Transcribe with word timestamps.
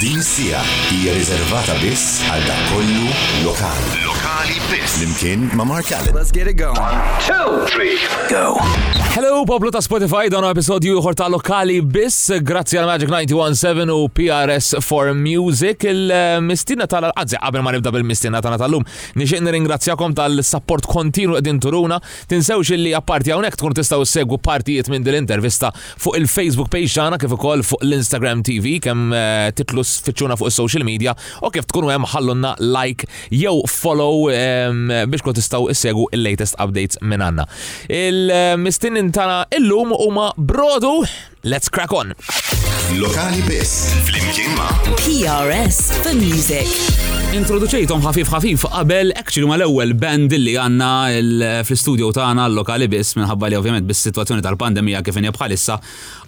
Din 0.00 0.22
sija 0.22 0.58
hija 0.92 1.12
riservata 1.16 1.72
biss 1.80 2.18
għal 2.28 2.42
dak 2.44 2.58
kollu 2.68 3.06
lokali. 3.46 3.94
Lokali 4.04 4.58
biss. 4.68 4.98
Limkien 5.00 5.46
ma' 5.56 5.64
Mark 5.64 5.88
Allen. 5.96 6.12
Let's 6.12 6.28
get 6.36 6.50
it 6.52 6.58
going. 6.60 6.76
One, 6.76 7.00
two, 7.24 7.64
three, 7.72 7.96
go. 8.28 8.60
Hello, 9.16 9.46
poplu 9.48 9.70
ta' 9.72 9.80
Spotify, 9.80 10.28
dan 10.28 10.44
episodju 10.44 10.98
uħor 10.98 11.16
ta' 11.16 11.30
lokali 11.32 11.78
biss, 11.80 12.26
grazzi 12.44 12.76
għal 12.76 12.90
Magic 12.90 13.08
917 13.08 13.88
u 13.94 14.02
PRS 14.12 14.74
for 14.84 15.08
Music. 15.16 15.86
Il-mistina 15.88 16.84
tal-għadzi, 16.92 17.40
qabel 17.40 17.64
ma' 17.64 17.72
nibda 17.78 17.94
bil-mistina 17.96 18.42
tana 18.44 18.60
tal-lum, 18.60 18.84
nixin 19.16 19.48
nirringrazzjakom 19.48 20.12
tal-support 20.18 20.84
kontinu 20.92 21.38
għedin 21.40 21.62
turuna. 21.64 21.96
Tinsewx 22.28 22.76
li 22.76 22.92
apparti 23.00 23.32
għonek 23.32 23.56
tkun 23.56 23.78
tistaw 23.80 24.04
segwu 24.04 24.36
partijiet 24.44 24.92
minn 24.92 25.08
dil-intervista 25.08 25.72
fuq 25.72 26.20
il-Facebook 26.20 26.68
page 26.68 26.92
ħana 26.98 27.16
kif 27.16 27.32
ukoll 27.38 27.64
fuq 27.64 27.80
l-Instagram 27.88 28.44
TV, 28.44 28.76
kem 28.84 29.08
eh, 29.16 29.56
titlu 29.56 29.85
sfittxuna 29.86 30.36
fuq 30.40 30.50
is-social 30.50 30.84
media 30.86 31.14
u 31.46 31.50
kif 31.54 31.68
tkunu 31.70 31.92
hemm 31.94 32.06
ħallunna 32.14 32.54
like 32.74 33.06
jew 33.34 33.62
follow 33.70 34.26
biex 34.26 35.26
kun 35.26 35.36
tistgħu 35.38 35.70
issegu 35.74 36.08
il-latest 36.16 36.58
updates 36.62 37.00
minn 37.02 37.22
għandna. 37.28 37.46
Il-mistinnin 38.02 39.12
tagħna 39.14 39.46
illum 39.60 39.94
huma 40.00 40.30
Brodu 40.36 40.94
Let's 41.46 41.68
crack 41.68 41.92
on. 41.92 42.10
Lokali 42.98 43.38
biss 43.46 43.94
fl 44.02 44.18
ma' 44.58 44.98
PRS 44.98 45.78
for 46.02 46.14
Music. 46.18 46.66
Introduċejtom 47.38 48.02
ħafif 48.02 48.32
ħafif 48.34 48.64
qabel 48.72 49.12
actually 49.14 49.46
ma 49.46 49.54
l-ewwel 49.54 49.94
band 49.94 50.34
li 50.42 50.56
għandna 50.58 50.90
fl-studio 51.68 52.08
tagħna 52.16 52.48
l-lokali 52.50 52.88
biss 52.90 53.14
minħabba 53.20 53.52
li 53.52 53.58
ovvjament 53.60 53.86
bis-sitwazzjoni 53.86 54.42
tal-pandemija 54.42 55.04
kif 55.06 55.20
inhi 55.22 55.30
bħalissa 55.38 55.78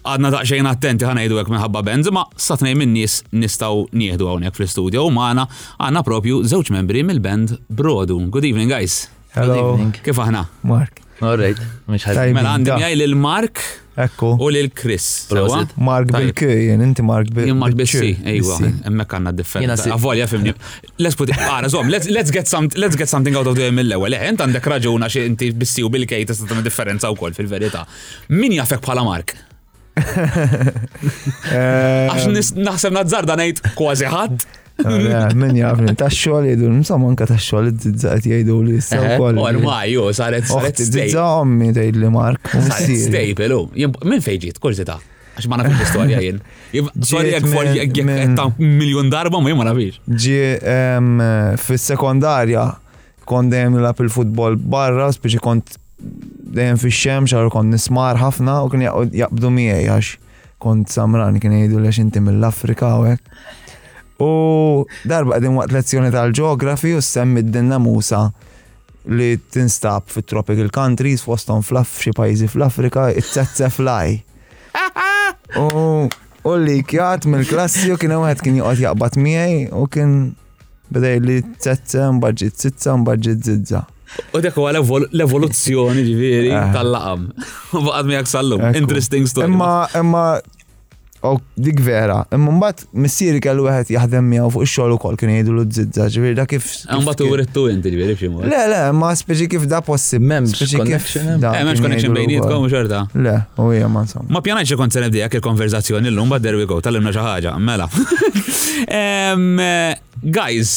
għadna 0.07 0.31
daqsxejn 0.37 0.71
attenti 0.77 1.11
ħanejdu 1.11 1.41
hekk 1.43 1.51
minħabba 1.57 1.83
band, 1.91 2.13
ma 2.15 2.23
satnej 2.39 2.79
minn 2.79 2.95
nies 2.95 3.19
nistgħu 3.35 3.89
nieħdu 3.99 4.31
hawnhekk 4.31 4.55
fl-studio 4.63 5.09
u 5.09 5.11
magħna 5.19 5.49
għandna 5.81 6.07
propju 6.07 6.45
żewġ 6.55 6.71
membri 6.79 7.03
mill-band 7.11 7.59
Brodu. 7.69 8.23
Good 8.31 8.47
evening 8.55 8.71
guys. 8.71 9.09
Hello. 9.35 9.75
Kif 9.99 10.15
aħna? 10.29 10.47
Mark. 10.63 11.03
Alright, 11.19 11.59
mux 11.91 11.99
ħaddi. 12.07 12.31
Mela 12.37 12.53
għandim 12.55 12.79
jaj 12.79 12.95
l-Mark 13.09 13.59
Ekku. 14.05 14.29
u 14.39 14.49
l-Chris. 14.55 15.07
Mark 15.83 16.13
bil-K, 16.15 16.43
jen 16.69 16.81
inti 16.85 17.03
Mark 17.07 17.31
bil-K. 17.35 17.55
Mark 17.59 17.75
bil-C, 17.79 18.05
ejwa, 18.37 18.55
emmek 18.87 19.11
għanna 19.19 19.31
differenza. 19.37 19.87
Avolja, 19.97 20.27
fimni. 20.31 20.53
Let's 21.03 21.17
put 21.19 21.29
it, 21.33 21.37
għara, 21.43 21.69
zom, 21.75 21.87
let's 21.91 22.21
get 22.31 22.47
something 23.11 23.35
out 23.35 23.47
of 23.51 23.55
the 23.59 23.67
mill-ewel. 23.75 24.13
Ent 24.15 24.39
eh, 24.39 24.43
għandek 24.47 24.65
raġuna 24.77 25.07
xie 25.11 25.23
inti 25.27 25.47
bil-C 25.51 25.75
u 25.87 25.89
bil-K 25.93 26.13
tista' 26.31 26.61
differenza 26.63 27.07
u 27.11 27.15
kol 27.19 27.33
fil-verita. 27.37 27.81
Min 28.39 28.53
jafek 28.61 28.81
bħala 28.87 29.03
Mark? 29.11 29.29
Għax 31.51 32.23
naħseb 32.55 32.93
nazzarda 32.95 33.35
najt 33.41 33.59
kważi 33.75 34.07
ħadd. 34.13 34.39
Min 35.35 35.57
jaf 35.59 35.79
ta' 35.99 36.07
xoħal 36.07 36.53
jgħidu, 36.53 36.69
insomma 36.79 37.09
anke 37.11 37.27
ta' 37.27 37.39
xoħal 37.43 37.73
id-dizzaqt 37.73 38.29
jgħidu 38.29 38.59
li 38.63 38.77
issa 38.79 39.01
wkoll. 39.17 39.41
Ormaju, 39.43 40.05
oh, 40.07 40.13
saret 40.15 40.47
saret 40.47 40.79
stejpel. 40.79 41.19
ommi 41.19 41.73
tgħid 41.75 41.99
li 42.05 42.11
Mark. 42.15 42.53
Stejpel 42.55 43.57
u. 43.57 43.65
Minn 44.07 44.23
fejn 44.23 44.43
ġiet, 44.45 44.61
kurzita. 44.63 45.01
Għax 45.35 45.49
ma 45.51 45.59
nafx 45.59 45.83
l-istorja 45.83 46.23
jien. 46.23 46.39
Storja 47.01 47.43
ta' 48.39 48.47
miljon 48.63 49.11
darba 49.11 49.41
ma 49.43 49.51
jien 49.51 49.59
ma 49.59 49.67
nafx. 49.73 49.99
Ġi 50.07 50.39
fis-sekondarja 51.65 52.69
kont 53.29 53.51
dejjem 53.53 53.75
nilab 53.81 53.99
il-futbol 54.07 54.57
barra, 54.63 55.11
speċi 55.13 55.43
kont 55.43 55.75
dejjem 55.99 56.79
fix-xemx, 56.85 57.35
għal 57.35 57.51
kont 57.53 57.75
nismar 57.75 58.23
ħafna 58.23 58.61
u 58.63 58.71
kien 58.73 58.87
jaqbdu 59.27 59.51
miegħi 59.59 59.91
għax 59.97 60.17
kont 60.63 60.95
samran 60.95 61.43
kien 61.43 61.59
jgħidu 61.65 61.83
lex 61.83 61.99
inti 62.03 62.23
mill-Afrika 62.23 62.95
u 63.03 63.11
U 64.19 64.87
darba 65.07 65.37
għedin 65.39 65.55
waqt 65.55 65.73
lezzjoni 65.75 66.11
tal-ġeografi 66.11 66.97
u 66.99 67.03
semmi 67.05 67.43
d-dinna 67.47 67.79
musa 67.79 68.25
li 69.15 69.37
tinstab 69.55 70.09
fit 70.11 70.27
tropical 70.29 70.71
countries 70.75 71.23
fostom 71.23 71.63
fluff, 71.65 72.01
xi 72.03 72.11
pajjiżi 72.17 72.49
fl-Afrika 72.51 73.07
it-tezza 73.15 73.71
fly. 73.73 74.19
U 76.51 76.57
li 76.63 76.81
kjat 76.87 77.29
mill-klassi 77.31 77.93
u 77.95 77.99
kien 78.01 78.17
għed 78.19 78.43
kien 78.45 78.59
jgħod 78.59 78.83
jaqbat 78.89 79.17
miegħi 79.23 79.63
u 79.79 79.87
kien 79.93 80.19
bidej 80.91 81.23
li 81.25 81.39
t-tezza 81.55 82.11
mbaġġit 82.19 82.61
sizza 82.65 82.95
mbaġġit 82.99 83.43
zidza 83.51 83.85
U 84.35 84.41
dek 84.43 84.57
huwa 84.57 84.73
l-evoluzzjoni 84.75 86.03
ġifieri 86.09 86.51
eh. 86.57 86.69
tal-laqam. 86.75 87.29
U 87.77 87.85
baqgħod 87.87 88.07
miegħek 88.11 88.33
sallum. 88.35 88.67
Interesting 88.75 89.29
story. 89.31 89.53
Imma 89.53 90.41
U 91.23 91.39
dik 91.59 91.81
vera. 91.83 92.21
Imma 92.35 92.53
mbagħad 92.55 92.83
missieri 93.03 93.41
kellu 93.43 93.65
wieħed 93.67 93.91
jaħdem 93.97 94.27
miegħu 94.31 94.51
fuq 94.55 94.67
ix-xogħol 94.67 94.93
ukoll 94.99 95.17
kien 95.19 95.33
jgħidu 95.35 95.55
l 95.55 95.65
żidda, 95.79 96.05
ġifieri 96.15 96.37
da 96.39 96.45
kif. 96.51 96.69
Mbagħad 97.01 97.23
urittu 97.29 97.65
inti 97.73 97.91
ġifieri 97.93 98.15
f'xi 98.17 98.31
mod. 98.35 98.47
Le, 98.51 98.61
le, 98.71 98.79
ma 98.97 99.11
speċi 99.19 99.49
kif 99.51 99.67
da 99.71 99.81
possib. 99.83 100.23
Eh? 100.23 100.29
Eh, 100.29 100.31
m'hemmx 100.31 100.75
connection. 100.79 101.31
M'hemmx 101.43 101.83
connection 101.83 102.15
bejnietkom 102.17 102.69
xorta. 102.71 103.01
Le, 103.19 103.35
u 103.65 103.71
hija 103.75 103.91
ma 103.91 104.05
insomma. 104.07 104.31
Ma 104.39 104.45
pjanajx 104.47 104.77
ikun 104.79 104.95
se 104.95 105.03
nibdejjak 105.07 105.39
il-konverzazzjoni 105.41 106.15
llum 106.15 106.31
bad 106.33 106.47
there 106.47 106.61
we 106.61 106.69
go, 106.71 106.79
tallimna 106.87 107.11
xi 107.15 107.25
ħaġa, 107.27 107.57
mela. 107.59 107.91
Guys, 110.19 110.71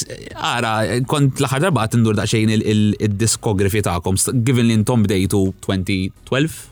ara, 0.52 0.74
kont 1.10 1.42
l-ħar 1.42 1.64
darba 1.70 1.86
tindur 1.90 2.18
daqsxejn 2.18 2.50
il-diskografi 2.62 3.82
tagħkom, 3.88 4.20
given 4.48 4.70
li 4.70 4.78
intom 4.82 5.02
bdejtu 5.06 5.40
2012? 5.66 6.71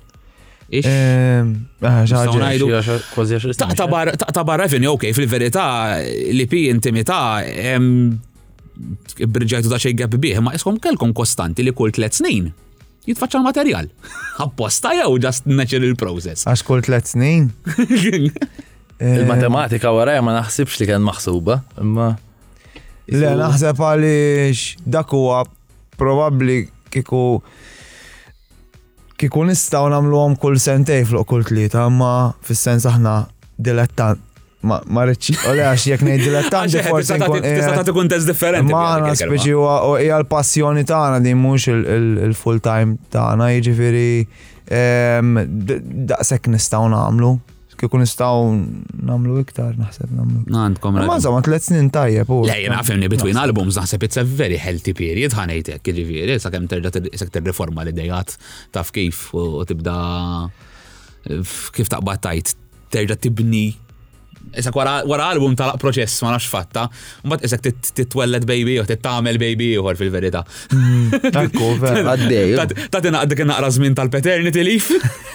Ehm, 0.69 1.51
ah, 1.81 2.03
taqta 3.57 4.43
barra 4.45 4.67
fin, 4.69 4.85
ok, 4.85 5.07
fil-verita 5.17 5.63
li 6.33 6.45
pi 6.45 6.67
intimita 6.69 7.17
bridġajtu 9.19 9.67
daċċej 9.71 9.95
għab 9.99 10.13
bieħ, 10.23 10.37
ma 10.45 10.53
jiskom 10.55 10.77
kelkom 10.79 11.11
kostanti 11.13 11.65
li 11.65 11.73
kull 11.75 11.91
tlet 11.91 12.13
snin 12.15 12.51
jitfaċċa 13.09 13.41
l-materjal. 13.41 13.89
Apposta 14.45 14.93
jew 14.95 15.17
just 15.19 15.49
natural 15.49 15.97
process. 15.99 16.45
Għax 16.47 16.63
kull 16.67 16.85
tlet 16.85 17.09
snin? 17.09 17.49
Ehm. 18.99 19.15
Il-matematika 19.21 19.93
waraja 19.95 20.19
ma 20.19 20.33
naħsibx 20.35 20.81
li 20.81 20.85
kien 20.89 20.99
maħsuba, 20.99 21.53
imma. 21.79 22.09
Le, 23.07 23.29
naħseb 23.39 23.79
għalix 23.79 24.63
dak 24.83 25.13
huwa 25.15 25.37
probabli 25.95 26.65
kiku 26.91 27.21
kiku 29.19 29.43
nistaw 29.47 29.89
għom 29.91 30.37
kull 30.39 30.57
sentej 30.61 31.03
fluq 31.09 31.27
kull 31.27 31.43
tlieta, 31.47 31.85
ma 31.91 32.31
fis-sens 32.45 32.87
aħna 32.89 33.17
dilettant. 33.59 34.23
Ma 34.67 34.81
ma 34.91 35.05
rridx 35.07 35.39
ole 35.47 35.63
għax 35.63 35.85
jekk 35.91 36.03
ngħid 36.07 36.23
dilettant 36.25 36.73
forsi 36.87 37.15
nkun 37.19 37.43
tista' 37.45 37.95
kuntest 37.95 38.27
differenti. 38.27 38.73
Ma 38.75 39.11
speċi 39.15 39.53
huwa 39.55 39.77
hija 40.01 40.17
l-passjoni 40.23 40.83
tagħna 40.87 41.21
din 41.23 41.39
mhux 41.39 41.69
il-full 41.73 42.59
time 42.65 42.97
tagħna, 43.15 43.51
jiġifieri 43.59 44.09
ehm, 44.67 45.39
daqshekk 46.13 46.51
nistgħu 46.55 46.91
nagħmlu 46.95 47.35
kikun 47.79 48.03
nistaw 48.03 48.43
namlu 48.99 49.39
iktar, 49.43 49.75
naħseb 49.79 50.11
namlu. 50.15 50.43
Għandkom. 50.51 50.99
Ma 51.07 51.17
nżamma 51.19 51.41
tlet 51.47 51.65
snin 51.69 51.89
tajjeb. 51.95 52.31
Le, 52.49 52.55
jena 52.65 52.79
għafimni 52.83 53.09
between 53.13 53.39
albums, 53.39 53.77
naħseb 53.79 54.03
it's 54.07 54.19
a 54.19 54.25
very 54.27 54.59
healthy 54.59 54.93
period, 54.99 55.35
ħanejtek, 55.37 55.83
ġiviri, 55.95 56.35
sa' 56.43 56.51
kem 56.53 56.67
terġa 56.71 56.91
reforma 57.49 57.87
l 57.87 57.95
dejat, 57.95 58.35
taf 58.75 58.91
kif 58.95 59.29
u 59.37 59.63
tibda 59.69 59.95
kif 61.79 61.89
taqbad 61.91 62.21
tajt, 62.27 62.57
terġa 62.93 63.17
tibni 63.23 63.67
Isak 64.57 64.73
wara 64.73 65.27
album 65.29 65.53
tal 65.55 65.75
proċess 65.77 66.21
ma 66.25 66.31
nax 66.33 66.47
fatta, 66.49 66.87
mbagħad 67.23 67.45
isak 67.45 67.69
titwellet 67.99 68.45
baby 68.49 68.79
u 68.81 68.85
tittamel 68.87 69.37
baby 69.41 69.73
uħor 69.77 69.97
fil-verità. 69.99 70.41
Mm, 70.73 71.19
Tal-cover 71.35 71.99
għaddej. 72.01 72.55
Ta' 72.89 73.01
naqra 73.13 73.69
żmien 73.75 73.95
tal-paternity 73.97 74.63
leaf, 74.65 74.87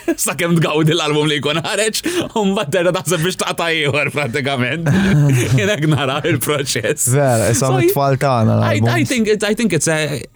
sa 0.09 0.17
sakemm 0.35 0.57
tgawdi 0.59 0.95
l-album 0.97 1.29
li 1.31 1.39
jkun 1.39 1.63
ħareġ, 1.63 2.01
u 2.33 2.45
mbagħad 2.51 2.73
terra 2.75 2.95
taħseb 2.97 3.23
biex 3.29 3.39
taqta' 3.45 3.69
ieħor 3.79 4.11
pratikament. 4.17 4.91
Jinek 5.61 5.87
nara 5.93 6.19
il-proċess. 6.27 7.13
Vera, 7.15 7.51
isam 7.55 7.79
it-tfal 7.85 8.19
tagħna. 8.19 8.59
I 8.95 9.07
think 9.07 9.31
it's 9.37 9.47
I 9.47 9.55
think 9.55 9.77
it's 9.79 9.91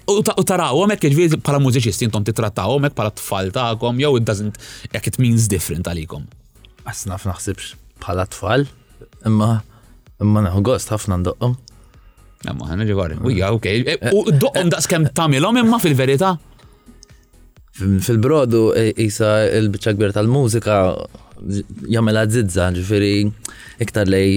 u 0.08 0.22
taraw 0.46 0.78
hemmhekk 0.82 1.08
jiġifieri 1.10 1.40
bħala 1.42 1.62
mużiċisti 1.66 2.06
intom 2.08 2.22
titrattaw 2.26 2.76
hemmhekk 2.76 2.94
bħala 3.00 3.14
tfal 3.18 3.52
tagħkom 3.56 4.00
jew 4.04 4.16
it 4.20 4.28
doesn't 4.28 4.62
jekk 4.94 5.10
it 5.14 5.18
means 5.20 5.50
different 5.50 5.90
għalikom. 5.90 6.30
Asnaf 6.88 7.26
naħsibx 7.28 7.74
bħala 8.02 8.26
tfal, 8.32 8.66
imma 9.28 9.50
imma 10.22 10.42
naħu 10.48 10.62
gost 10.66 10.90
ħafna 10.94 11.18
ndoqqom. 11.22 11.54
Imma 12.48 12.66
ħana 12.70 12.86
ġivari, 12.86 13.16
uja, 13.26 13.52
ok, 13.54 13.70
eh, 13.96 14.12
u 14.14 14.24
doqqom 14.32 14.66
eh, 14.68 14.72
daqs 14.76 14.90
kem 14.92 15.08
tamilom 15.14 15.58
imma 15.62 15.78
fil-verita? 15.82 16.32
Fil-brodu 17.78 18.72
jisa 18.98 19.28
e, 19.46 19.58
il-bicċa 19.62 19.92
gbir 19.94 20.14
tal-mużika 20.16 20.80
jamela 21.94 22.24
għadżidza, 22.26 22.64
ġifiri 22.74 23.10
iktar 23.84 24.10
lej 24.10 24.32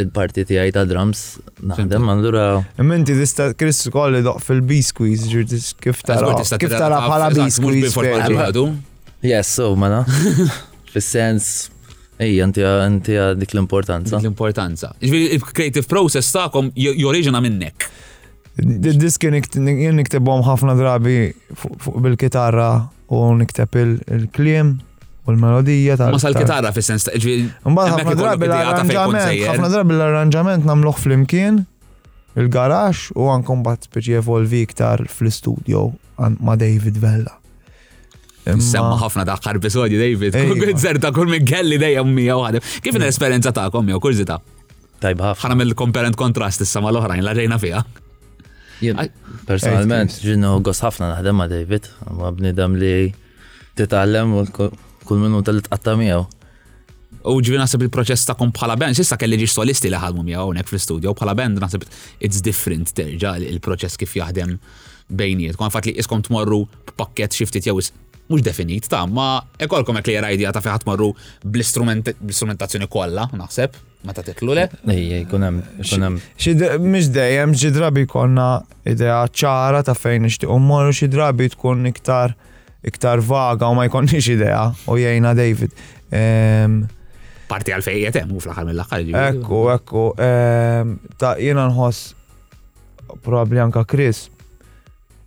il-parti 0.00 0.46
tijaj 0.48 0.70
ta' 0.72 0.86
drums, 0.88 1.24
naħdem 1.68 2.08
għandura. 2.08 2.46
Imminti 2.80 3.12
tista 3.18 3.50
Chris 3.52 3.82
kolli 3.92 4.22
doq 4.24 4.40
fil-B-squeeze, 4.44 5.28
ġirti 5.28 5.60
kif 5.84 6.00
tara. 6.08 6.32
Kif 6.40 6.72
tara 6.72 7.02
bħala 7.04 7.28
B-squeeze. 7.36 7.92
Yes, 9.28 9.50
so, 9.58 9.74
mana. 9.76 10.06
Fis-sens, 10.94 11.66
Ej, 12.18 12.40
għanti 12.42 13.14
dik 13.38 13.52
l-importanza. 13.54 14.18
L-importanza. 14.18 14.90
Il-creative 15.06 15.86
process 15.90 16.32
ta'kom 16.34 16.72
joriġina 16.74 17.38
minnek. 17.44 17.86
Diski 18.58 19.30
niktibom 19.30 20.40
ħafna 20.46 20.74
drabi 20.80 21.28
bil-kitarra 22.02 22.72
u 23.14 23.20
nikteb 23.38 23.78
il-klim 23.84 24.72
u 24.80 25.30
l-melodija 25.36 25.94
ta' 26.00 26.10
Ma 26.10 26.18
sal-kitarra 26.18 26.74
fis-sens 26.74 27.06
ta' 27.06 27.14
Mbagħad 27.14 28.00
ħafna 28.00 28.18
drabi 28.18 28.50
l-arranġament, 28.50 29.48
ħafna 29.54 29.70
drabi 29.76 29.94
l-arranġament 29.94 30.66
fl 30.66 30.96
flimkien 31.04 31.62
il-garax 32.38 33.12
u 33.14 33.30
għankom 33.30 33.62
bat 33.66 33.86
speċi 33.86 34.18
evolvi 34.24 34.66
iktar 34.66 35.06
fl-studio 35.06 35.92
ma' 36.18 36.58
David 36.58 36.98
Vella. 36.98 37.37
Semma 38.56 38.96
ħafna 38.98 39.26
ta' 39.28 39.52
episodju, 39.60 39.98
David. 40.00 40.36
Għidżer 40.64 40.98
ta' 41.02 41.12
kull 41.12 41.28
minn 41.30 41.44
kelli 41.44 41.76
dejjem 41.80 42.08
mija 42.16 42.36
u 42.40 42.46
Kif 42.80 42.94
mm. 42.94 43.02
l-esperienza 43.02 43.52
ta' 43.52 43.66
kom, 43.70 43.88
jew 43.92 44.00
kurzita? 44.00 44.38
Tajb 45.02 45.20
ħafna. 45.20 45.42
ħana 45.44 45.58
mill 45.60 45.74
comparent 45.76 46.16
kontrast 46.16 46.62
issa 46.64 46.80
ma 46.82 46.88
l-oħrajn, 46.90 47.22
la 47.26 47.34
ġejna 47.36 47.58
fija. 47.62 47.84
Personalment, 49.48 50.16
ġinnu 50.22 50.54
għos 50.62 50.80
ħafna 50.86 51.10
naħdem 51.16 51.36
ma' 51.38 51.48
David, 51.50 51.90
ma' 52.14 52.32
bnidem 52.38 52.76
li 52.80 52.94
titgħallem 53.78 54.34
u 54.40 54.46
kull 54.56 55.22
minnu 55.22 55.44
tal 55.46 55.60
tqatta 55.64 55.96
miegħu. 56.00 56.24
U 57.28 57.40
ġivin 57.44 57.60
nasib 57.60 57.82
il-proċess 57.84 58.24
ta' 58.28 58.36
kom 58.38 58.52
bħala 58.54 58.78
band, 58.78 58.96
xissa 58.96 59.18
kelli 59.20 59.36
ġi 59.40 59.48
solisti 59.50 59.90
li 59.92 59.98
ħadmu 59.98 60.24
miegħu 60.24 60.40
hawnhekk 60.46 60.70
fl-studio, 60.72 61.12
bħala 61.18 61.34
band 61.36 61.60
nasib 61.64 61.84
it's 62.24 62.40
different 62.44 62.94
terġa' 62.96 63.36
il-proċess 63.56 64.00
kif 64.00 64.14
jaħdem 64.20 64.54
bejniet. 65.08 65.56
Kon 65.58 65.70
fatt 65.72 65.88
li 65.90 65.96
iskom 66.00 66.22
tmorru 66.24 66.62
b'pakket 66.90 67.36
xiftit 67.36 67.68
jew 67.68 67.76
mux 68.28 68.42
definit 68.42 68.86
ta' 68.88 69.06
ma 69.12 69.38
ekolkom 69.64 69.98
ek 70.00 70.10
li 70.10 70.16
idea 70.36 70.50
ta' 70.52 70.60
fiħat 70.64 70.84
marru 70.88 71.12
bl-istrumentazzjoni 71.44 72.88
kolla, 72.92 73.24
naħseb, 73.32 73.76
ma 74.06 74.12
ta' 74.14 74.24
titlu 74.26 74.56
le. 74.56 74.66
Ejja, 74.92 75.22
jkunem, 75.24 75.62
jkunem. 75.80 76.18
Mux 76.84 77.08
dejem, 77.14 77.54
xi 77.56 77.70
drabi 77.74 78.04
konna 78.10 78.50
idea 78.88 79.22
ċara 79.28 79.80
ta' 79.88 79.96
fejn 79.96 80.28
u 80.44 80.58
morru 80.60 80.92
xi 80.94 81.08
drabi 81.12 81.50
tkun 81.56 81.88
iktar 81.92 82.36
iktar 82.88 83.18
vaga 83.24 83.72
u 83.72 83.76
ma 83.76 83.88
jkonniex 83.88 84.28
idea 84.36 84.68
u 84.88 84.98
jajna 85.00 85.32
David. 85.38 85.72
Parti 87.48 87.72
għal 87.72 87.82
fejn 87.84 88.02
jgħetem 88.04 88.28
eh, 88.28 88.36
u 88.36 88.42
fl-aħħar 88.44 88.66
mill-aħħar. 88.68 89.10
Ekku, 89.32 89.62
ekku, 89.72 90.04
ta' 91.18 91.34
jena 91.40 91.64
nħoss 91.72 92.12
probabli 93.24 93.60
anka 93.64 93.86
Chris 93.88 94.26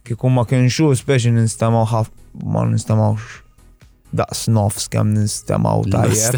Kikum 0.05 0.37
ma 0.37 0.43
kienxu 0.49 0.87
speċi 0.97 1.31
nistamaw 1.39 1.85
ħafna 1.89 2.19
ma 2.33 2.63
nistamawx 2.69 3.23
daqs 4.17 4.45
nofs 4.51 4.87
kem 4.91 5.13
nistamaw 5.15 5.83
tajjeb. 5.91 6.37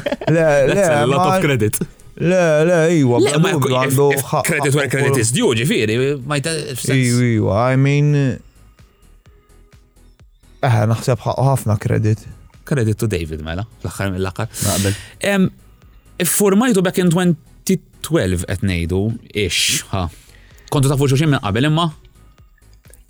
Le, 0.34 0.46
le, 0.66 1.06
lot 1.06 1.26
of 1.28 1.40
credit. 1.42 1.78
Le, 2.18 2.42
le, 2.68 2.78
iwa, 3.00 3.16
għandu 3.22 4.42
Credit 4.46 4.74
where 4.74 4.90
credit 4.92 5.16
is 5.22 5.30
due, 5.32 5.54
ġifiri, 5.56 5.96
ma 6.28 6.40
jta. 6.40 6.52
Iwa, 6.92 7.24
iwa, 7.30 7.60
I 7.72 7.78
mean. 7.80 8.10
Eh, 10.60 10.80
naħseb 10.90 11.22
ħafna 11.24 11.78
credit. 11.80 12.26
Credit 12.68 12.98
to 13.00 13.08
David, 13.10 13.40
mela, 13.46 13.64
l-axar 13.80 14.12
mill-axar. 14.12 14.50
Naqbel. 14.66 15.48
Formajtu 16.28 16.84
back 16.84 17.00
in 17.00 17.08
2012 17.14 18.44
etnejdu, 18.52 19.00
ish, 19.46 19.80
ha. 19.94 20.04
Kontu 20.70 20.90
ta' 20.92 21.00
fuċu 21.00 21.16
xim 21.22 21.38
qabel 21.40 21.66
imma? 21.70 21.88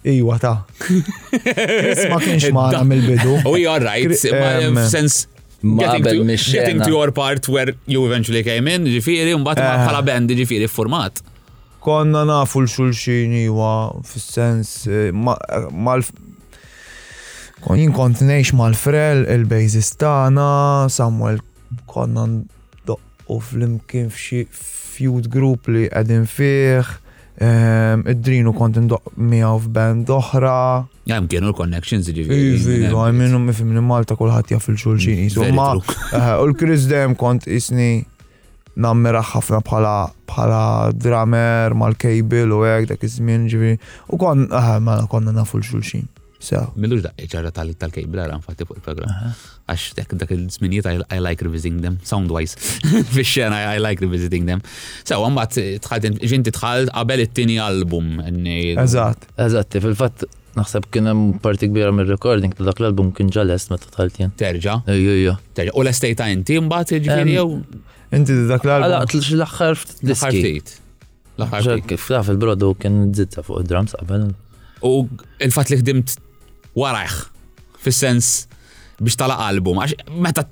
Iwa 0.05 0.39
ta' 0.39 0.65
Chris 0.79 2.09
ma 2.09 2.17
kienx 2.25 2.47
maħna 2.57 2.85
mill-bidu 2.89 3.35
we 3.53 3.67
oh, 3.67 3.75
are 3.75 3.85
right 3.85 4.89
sens 4.89 5.27
Getting 5.63 6.81
to, 6.81 6.89
your 6.89 7.11
part 7.13 7.47
where 7.47 7.75
you 7.85 8.07
eventually 8.07 8.43
came 8.43 8.67
in, 8.73 8.87
ġifiri, 8.89 9.35
un 9.37 9.43
bat 9.45 9.59
eh. 9.61 9.61
bħala 9.67 9.99
band, 10.09 10.31
ġifiri, 10.33 10.65
format 10.73 11.21
konna 11.85 12.23
nafu 12.29 12.63
l-xulxin 12.65 13.35
iwa, 13.43 13.73
fil-sens, 14.09 14.71
eh, 14.89 15.11
eh, 15.11 15.69
mal 15.89 16.01
Kon 17.61 17.77
jinkont 17.77 18.23
nejx 18.25 18.55
mal-frel, 18.57 19.27
il-bejzis 19.29 19.93
tana, 20.01 20.89
Samuel 20.89 21.43
konna 21.93 22.25
u 23.31 23.37
fl-imkien 23.37 24.09
fxie 24.11 24.47
feud 24.51 25.29
group 25.33 25.69
li 25.69 25.85
għedin 25.93 26.25
fih, 26.27 26.89
Ehm, 27.41 28.03
id-drinu 28.07 28.53
kont 28.53 28.77
ndoq 28.85 29.07
miegħu 29.17 29.53
f'band 29.67 30.11
oħra. 30.13 30.55
Hemm 31.09 31.29
kienu 31.33 31.49
l-connections 31.49 32.11
ġifieri. 32.13 32.91
Iva, 32.91 33.07
minnhom 33.17 33.47
mifhim 33.49 33.71
li 33.73 33.81
Malta 33.85 34.17
kulħadd 34.19 34.53
jaf 34.55 34.67
il-xulxin 34.75 35.23
jisu. 35.25 35.47
Eh, 35.51 36.29
u 36.37 36.45
l 36.45 36.53
kris 36.59 36.85
Dem 36.91 37.15
kont 37.17 37.47
isni 37.49 38.05
nammira 38.77 39.23
ħafna 39.25 39.63
bħala 39.65 39.95
bħala 40.29 40.63
drummer 41.01 41.75
mal-kejbil 41.81 42.53
u 42.53 42.61
hekk 42.69 42.93
dak 42.93 43.09
iż-żmien 43.09 43.49
ġifieri. 43.49 43.81
U 44.13 44.21
kon 44.21 44.45
eh, 44.45 44.93
konna 45.09 45.33
nafu 45.41 45.63
l-xulxin. 45.63 46.05
Millux 46.81 47.05
daqqa 47.09 47.25
ċarra 47.29 47.51
tal-kejbil 47.57 48.21
għara 48.27 48.37
nfatti 48.43 48.69
fuq 48.69 48.83
il-programm 48.83 49.33
għax 49.71 49.97
dak 50.21 50.33
il 50.35 50.45
zminiet 50.53 50.87
I 50.89 51.19
like 51.21 51.43
revisiting 51.45 51.81
them, 51.85 51.99
sound-wise. 52.03 52.57
fix 53.15 53.37
I 53.39 53.79
like 53.79 54.01
revisiting 54.03 54.47
them. 54.49 54.63
So, 55.05 55.21
għambat 55.25 55.59
eh, 55.63 55.79
tħadin, 55.85 56.19
ġinti 56.33 56.53
tħalt 56.57 56.93
qabel 56.95 57.25
it-tini 57.27 57.59
album. 57.63 58.21
Eżat. 58.25 59.29
Eżat, 59.47 59.79
fil-fat 59.85 60.25
naħseb 60.59 60.89
kienem 60.93 61.23
parti 61.43 61.69
kbira 61.71 61.93
mir-recording 61.95 62.55
ta' 62.59 62.67
dak 62.67 62.81
l-album 62.83 63.13
kien 63.15 63.29
ġa 63.33 63.45
ma 63.47 63.59
meta 63.71 63.91
tħalt 63.95 64.19
jien. 64.19 64.33
Terġa'? 64.37 64.81
Ju 64.99 65.15
ju. 65.29 65.35
Terġa' 65.55 65.77
u 65.79 65.85
l-estejta 65.85 66.27
inti 66.35 66.59
mbagħad 66.59 66.95
jiġifieri 66.97 67.37
jow? 67.37 67.61
Inti 68.17 68.35
dak 68.51 68.67
l-album. 68.67 68.89
Ala, 68.91 69.05
tlix 69.07 69.31
l 69.37 69.47
axħar 69.47 69.79
ftit. 69.79 70.75
L-aħħar 71.41 71.85
kif 71.89 72.11
taf 72.11 72.33
il-brodu 72.35 72.73
kien 72.83 73.05
żitta 73.17 73.45
fuq 73.47 73.63
id-drums 73.63 73.95
qabel. 74.01 74.33
U 74.85 74.97
il 75.39 75.53
fat 75.55 75.71
li 75.73 75.79
ħdimt 75.79 76.17
warajh 76.77 77.15
fil 77.81 77.95
sens 77.97 78.35
biex 79.01 79.17
tala 79.19 79.37
album. 79.49 79.81
Għax 79.81 80.13
meta 80.21 80.45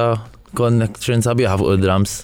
connection 0.57 1.21
sabiħa 1.27 1.57
fuq 1.61 1.75
id-drums. 1.77 2.15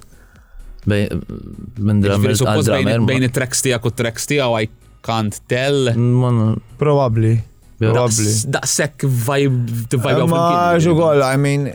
Minn 0.90 2.02
drummer 2.06 2.34
għal 2.34 2.64
drummer. 2.66 3.06
Bejn 3.10 3.28
it-tracks 3.28 3.62
tijak 3.66 3.86
u 3.86 3.92
tracks 3.98 4.26
tijak, 4.30 4.66
I 4.66 4.70
can't 5.06 5.38
tell. 5.50 5.92
Hmm, 5.92 6.56
Probably. 6.82 7.36
Probably. 7.82 8.34
Daqshekk 8.56 9.06
vibe 9.06 9.86
t-vibe 9.92 10.26
Ma 10.32 10.80
ġu 10.82 10.96
I 11.28 11.34
mean, 11.38 11.70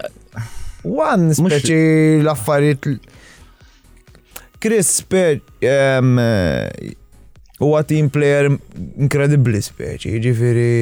one 0.89 1.35
speċi 1.37 2.23
l-affarijiet 2.25 2.91
Chris 4.61 4.87
Speċ 5.01 5.65
eh, 5.65 6.93
huwa 7.63 7.81
team 7.89 8.11
player 8.13 8.51
inkredibbli 9.01 9.61
speċi, 9.65 10.19
ġifiri. 10.21 10.73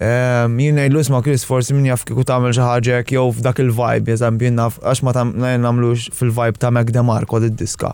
Jien 0.00 0.78
ngħidlu 0.80 1.00
isma' 1.04 1.18
Chris 1.24 1.44
forsi 1.44 1.74
min 1.76 1.88
jaf 1.90 2.06
kieku 2.08 2.24
tagħmel 2.24 2.54
xi 2.56 2.62
ħaġa 2.64 3.00
jew 3.04 3.24
f'dak 3.36 3.60
il-vibe 3.66 4.12
jeżampju 4.14 4.52
naf 4.56 4.78
għax 4.80 5.02
ma 5.04 5.12
nagħmlux 5.58 6.06
fil-vibe 6.16 6.60
ta' 6.62 6.70
Mac 6.72 6.88
DeMarco 6.94 7.42
diska 7.60 7.90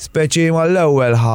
Speċi 0.00 0.46
mal-ewwel 0.56 1.18
ħa 1.20 1.34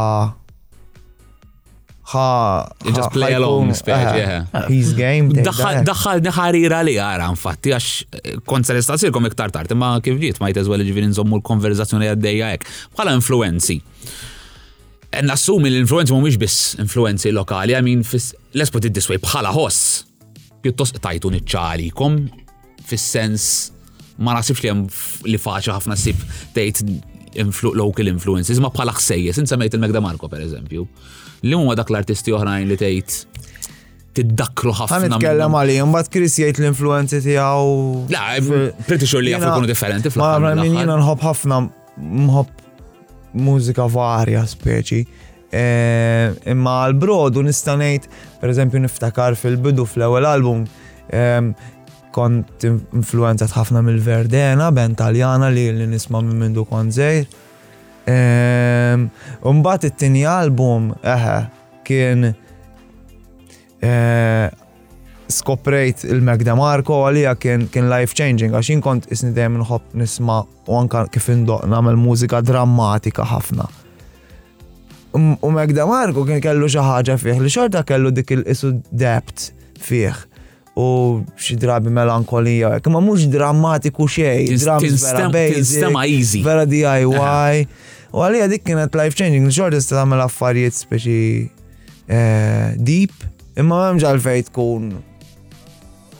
ha 2.06 2.70
you 2.84 2.92
just 2.94 3.12
play 3.12 3.34
along 3.34 3.70
eh, 3.72 3.76
yeah. 3.88 4.46
Eh, 4.54 4.68
he's 4.68 4.92
game 4.94 5.32
Daħal, 5.32 6.20
ħarira 6.28 6.82
li 6.84 6.98
ara, 7.00 7.30
infatti 7.32 7.72
għax 7.72 7.88
eh, 7.88 8.38
kont 8.46 8.68
se 8.68 8.76
nistassirkom 8.76 9.30
iktar 9.30 9.52
tard 9.56 9.72
imma 9.72 9.94
kif 10.04 10.18
ġiet 10.20 10.42
ma 10.44 10.50
jteżwel 10.52 10.84
ġifieri 10.84 11.10
nżommu 11.14 11.40
l-konverzazzjoni 11.40 12.10
għaddejja 12.12 12.50
hekk 12.58 12.74
bħala 12.98 13.16
influenzi. 13.18 13.78
Nassumi 15.24 15.70
l-influenzi 15.72 16.12
mhumiex 16.14 16.40
biss 16.42 16.60
influenzi 16.82 17.32
lokali, 17.32 17.76
I 17.78 17.82
mean 17.86 18.02
let's 18.58 18.70
put 18.74 18.84
it 18.84 18.92
this 18.94 19.08
way 19.08 19.20
bħala 19.24 19.54
ħoss 19.56 20.04
pjuttost 20.64 21.00
tajtu 21.04 21.32
niċċalikom 21.38 22.20
fis-sens 22.84 23.48
ma 24.20 24.36
nasibx 24.36 24.60
li 24.66 24.72
hemm 24.74 24.84
li 25.32 25.40
faċi 25.40 25.72
ħafna 25.72 25.96
sib 25.98 26.20
tgħid 26.54 27.76
local 27.80 28.12
influences 28.12 28.60
ma 28.62 28.74
bħala 28.76 28.92
ħsejjes, 29.00 29.40
insemmejt 29.46 29.80
il-Megda 29.80 30.04
Marko 30.04 30.28
per 30.30 30.44
eżempju 30.48 30.88
li 31.48 31.58
huma 31.60 31.76
dak 31.76 31.92
l-artisti 31.92 32.32
oħrajn 32.36 32.70
li 32.72 32.78
tgħid 32.80 33.20
tiddakru 34.18 34.72
ħafna. 34.78 35.00
Għan 35.08 35.14
nitkellem 35.18 35.56
għalih, 35.60 35.78
mbagħad 35.90 36.12
Chris 36.14 36.36
jgħid 36.40 36.60
l-influenzi 36.62 37.20
tiegħu. 37.26 37.74
La, 38.14 38.24
pretty 38.88 39.08
sure 39.10 39.24
li 39.26 39.34
jafu 39.34 39.48
jkunu 39.50 39.70
differenti 39.72 40.12
fl-aħħar. 40.14 40.50
Ma 40.62 40.68
jiena 40.68 40.98
nħobb 41.02 41.26
ħafna 41.26 41.58
mħobb 41.98 42.64
mużika 43.48 43.88
varja 43.92 44.44
speċi. 44.48 45.02
E, 45.54 45.64
imma 46.50 46.78
għal-brodu 46.86 47.42
nista' 47.46 47.76
ngħid, 47.82 48.08
pereżempju 48.42 48.84
niftakar 48.86 49.36
fil-bidu 49.38 49.86
fl-ewwel 49.90 50.26
album 50.30 50.64
e, 50.64 51.26
kont 52.14 52.66
influenzat 52.70 53.54
ħafna 53.58 53.82
mill-Verdena, 53.86 54.70
ben 54.74 54.94
Taljana 54.98 55.50
li 55.54 55.68
nisma' 55.90 56.22
minn 56.26 56.40
mindu 56.48 56.66
konżejr 56.70 57.28
Umbat 59.44 59.82
ehm, 59.86 59.90
it-tini 59.90 60.26
album, 60.28 60.90
eħe, 61.02 61.36
kien 61.88 62.26
eh, 63.80 64.48
skoprejt 65.32 66.04
il-Magda 66.12 66.52
Marko 66.60 66.98
għalija 67.08 67.34
kien, 67.40 67.66
kien 67.72 67.88
life 67.90 68.12
changing 68.16 68.52
għax 68.56 68.80
kont 68.84 69.08
isni 69.12 69.32
dajem 69.36 69.58
nħob 69.62 69.82
nisma 70.04 70.42
u 70.68 70.76
anka 70.82 71.06
kif 71.12 71.30
indoq 71.32 71.64
nagħmel 71.72 71.96
mużika 72.00 72.42
drammatika 72.44 73.24
ħafna. 73.32 73.70
U 75.16 75.50
Magda 75.56 75.86
Marko 75.88 76.26
kien 76.28 76.42
kellu 76.44 76.68
xi 76.68 76.80
ħaġa 76.84 77.18
fih 77.22 77.40
li 77.40 77.50
xorta 77.52 77.84
kellu 77.88 78.12
dik 78.12 78.32
il-isu 78.38 78.74
dept 78.92 79.52
fih 79.80 80.10
u 80.75 81.20
xi 81.38 81.56
drabi 81.56 81.89
melankolija, 81.89 82.77
ma 82.89 83.00
mhux 83.01 83.27
drammatiku 83.30 84.03
xej, 84.10 84.56
drams 84.63 85.03
vera 85.06 85.30
basic, 85.30 86.42
vera 86.46 86.65
DIY. 86.65 87.65
U 88.13 88.22
għalija 88.22 88.48
dik 88.50 88.65
kienet 88.68 88.94
life 88.98 89.18
changing, 89.18 89.50
xorta 89.53 89.82
sta 89.82 90.00
tagħmel 90.00 90.22
affarijiet 90.25 90.77
speċi 90.77 91.18
eh, 91.44 92.74
deep, 92.77 93.13
imma 93.58 93.77
m'hemmx 93.80 94.06
għalfejn 94.10 94.50
tkun 94.51 94.92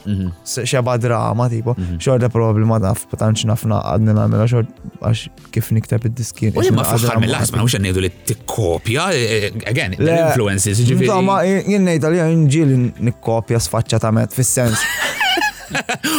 Mhm. 0.06 0.28
xeba 0.66 0.98
drama, 1.02 1.50
tipo, 1.50 1.72
mhm. 1.78 1.98
xorda 2.00 2.30
problema 2.30 2.80
daf, 2.80 2.90
naf, 2.90 3.06
patanċ 3.12 3.46
nafna 3.50 3.80
għadni 3.82 4.16
namela 4.16 4.48
xord 4.48 4.68
għax 5.00 5.28
kif 5.52 5.70
niktab 5.72 6.06
id-diskin. 6.08 6.54
U 6.56 6.64
ma 6.76 6.84
fl 6.84 7.20
mill-ħas, 7.22 7.54
mux 7.58 7.78
għannidu 7.78 8.04
li 8.04 8.10
t-kopja, 8.28 9.06
e, 9.14 9.22
e, 9.22 9.52
again, 9.70 9.96
l-influences, 9.98 10.82
ġifiri. 10.84 11.08
No, 11.08 11.22
ma 11.24 11.42
jenna 11.46 11.94
italjan 11.96 12.48
ġil 12.50 12.76
nikkopja 13.00 13.60
sfacċatament, 13.64 14.34
fil-sens. 14.36 14.84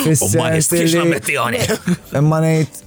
Umma 0.04 0.50
nistix 0.50 0.94
Imma 2.14 2.40
nejt, 2.42 2.80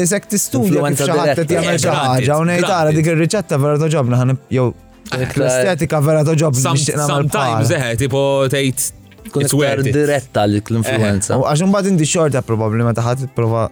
Isek 0.00 0.28
t-studja 0.30 0.84
kif 0.90 1.00
xaħat 1.02 1.40
t-jamel 1.48 1.80
xaħġa, 1.82 2.36
u 2.40 2.44
nejt 2.46 2.64
għara 2.68 2.92
dik 2.94 3.08
il-riċetta 3.10 3.58
vera 3.58 3.78
toġobna, 3.82 4.36
jew 4.52 4.68
eh, 5.10 5.26
l-estetika 5.26 5.98
vera 6.04 6.22
toġobna. 6.28 6.76
Sometimes, 6.78 7.74
eħe, 7.74 7.90
eh, 7.90 7.98
tipo, 7.98 8.22
tejt 8.52 8.99
Kun 9.28 9.44
iktar 9.44 9.82
diretta 9.84 10.46
li 10.48 10.60
l-influenza. 10.60 11.34
Eh, 11.34 11.36
eh. 11.36 11.42
U 11.42 11.46
għaxum 11.50 11.74
bad 11.74 11.86
indi 11.90 12.06
xorta 12.08 12.40
probabli 12.46 12.86
ma 12.86 12.94
taħat 12.96 13.28
prova 13.36 13.66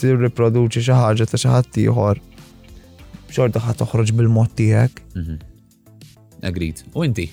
t-riproduċi 0.00 0.84
xaħġa 0.90 1.28
ta' 1.32 1.40
xaħat 1.40 1.72
tiħor. 1.78 2.20
Xorta 3.32 3.62
ħat 3.64 3.80
toħroġ 3.82 4.12
bil-mod 4.18 4.52
tijek. 4.58 5.00
Mhm. 5.16 5.40
Agreed. 6.44 6.82
U 6.94 7.06
inti? 7.06 7.30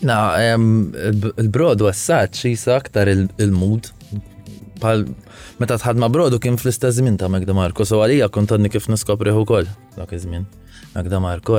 Na, 0.00 0.18
il-brodu 0.56 1.90
għassat 1.90 2.38
xisa 2.40 2.78
aktar 2.80 3.10
il-mood. 3.12 3.90
Pal, 4.80 5.02
meta 5.60 5.76
tħad 5.76 5.98
ma 6.00 6.08
brodu 6.08 6.38
kien 6.40 6.56
fl-istess 6.56 6.96
żmien 7.02 7.18
ta' 7.20 7.28
Magda 7.28 7.52
Marko, 7.52 7.84
so 7.84 8.00
għalija 8.00 8.30
kont 8.32 8.52
kif 8.72 8.88
niskopri 8.88 9.30
hu 9.36 9.42
ukoll 9.44 9.66
dak 9.98 10.10
iż-żmien. 10.16 10.46
Magda 10.96 11.20
Marko 11.20 11.52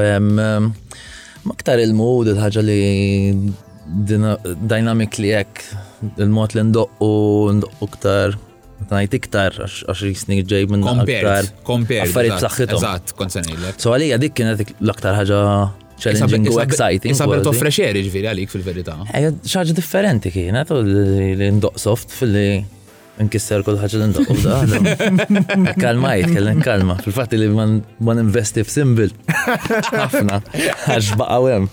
ma 1.44 1.54
ktar 1.58 1.80
il-mood 1.82 2.28
il 2.34 2.38
ħagġa 2.42 2.62
li 2.66 2.82
dynamic 3.86 5.18
li 5.20 5.32
jekk 5.34 5.62
il-mod 6.22 6.54
li 6.56 6.64
ndoqqu 6.70 7.10
ndoqqu 7.60 7.88
ktar 7.98 8.38
Najt 8.92 9.14
iktar 9.14 9.54
għax 9.62 10.00
jisni 10.08 10.40
ġej 10.42 10.64
minn 10.72 10.82
aktar 10.90 11.46
affarijiet 11.52 12.42
saħħithom. 12.42 12.80
Eżatt, 12.82 13.12
konsenilek. 13.16 13.78
So 13.78 13.92
għalija 13.94 14.18
dik 14.24 14.34
kienet 14.40 14.64
l-aktar 14.80 15.20
ħaġa 15.20 15.38
challenging 16.02 16.50
u 16.50 16.58
exciting. 16.64 17.14
Sabir 17.14 17.44
to 17.46 17.54
fresh 17.54 17.78
air 17.86 18.00
ġviri 18.02 18.32
għalik 18.32 18.50
fil-verità. 18.52 18.98
Ħaġa 19.14 19.78
differenti 19.78 20.34
kienet 20.34 20.74
u 20.74 20.82
li 20.82 21.52
soft 21.80 22.18
fil-li 22.24 22.64
nkisser 23.26 23.64
kol 23.66 23.78
ħagġa 23.82 24.00
l-indaqom 24.00 24.40
da. 24.46 25.76
Kalmajt, 25.80 26.32
kellen 26.36 26.62
kalma. 26.66 26.98
Fil-fatti 27.06 27.40
li 27.42 27.50
man 27.52 28.22
investi 28.22 28.64
f-simbil. 28.66 29.14
Għafna. 29.30 30.42
Għax 30.42 31.14
baqawem. 31.22 31.70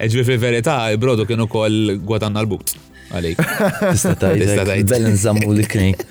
Eġbi 0.00 0.26
fil 0.30 0.42
verita 0.48 0.78
brodu 1.00 1.26
kienu 1.28 1.48
kol 1.52 1.96
gwatanna 2.08 2.44
l-but 2.44 2.76
għalik. 3.10 3.40
Tista 3.92 4.14
tajt. 4.20 4.90
Bell 4.90 5.08
nżammu 5.14 5.54
li 5.56 5.64
knik. 5.70 6.02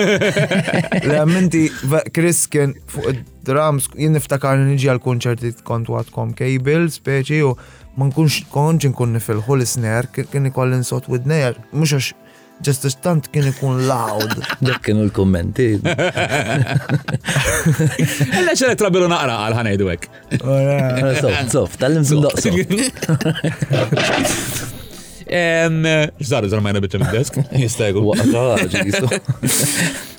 L-amminti, 1.09 1.67
Chris 2.15 2.45
kien 2.53 2.77
fuq 2.89 3.23
drums 3.49 3.87
jien 3.97 4.13
niftakar 4.17 4.61
nġi 4.63 4.91
għal-konċerti 4.93 5.55
kont 5.67 5.89
għatkom 5.93 6.33
cable, 6.39 6.85
speċi 6.93 7.43
u 7.49 7.55
ma 7.99 8.07
nkunx 8.07 8.45
konċ 8.53 8.93
nkun 8.93 9.17
nifilħu 9.17 9.57
l-snare, 9.57 10.07
kien 10.15 10.47
ikolli 10.51 10.79
nsot 10.83 11.09
widnejar, 11.11 11.57
mux 11.73 11.97
għax 11.97 12.13
ġest 12.65 12.87
tant 13.03 13.27
kien 13.33 13.47
ikun 13.53 13.85
loud. 13.89 14.33
Dak 14.67 14.81
kienu 14.85 15.05
l-kommenti. 15.09 15.69
Ella 18.29 18.55
xele 18.59 18.75
trabilu 18.81 19.09
naqra 19.13 19.37
għal 19.45 19.57
ħanajdu 19.61 19.91
għek. 19.95 20.09
Sof, 21.23 21.41
sof, 21.55 21.77
tal-lim 21.81 22.07
sindoqsu. 22.09 22.55
Xżar, 25.29 26.47
zar 26.49 26.63
majna 26.65 26.81
bieċem 26.81 27.03
il 27.05 27.13
desk 27.13 27.35
jistegu. 27.65 28.01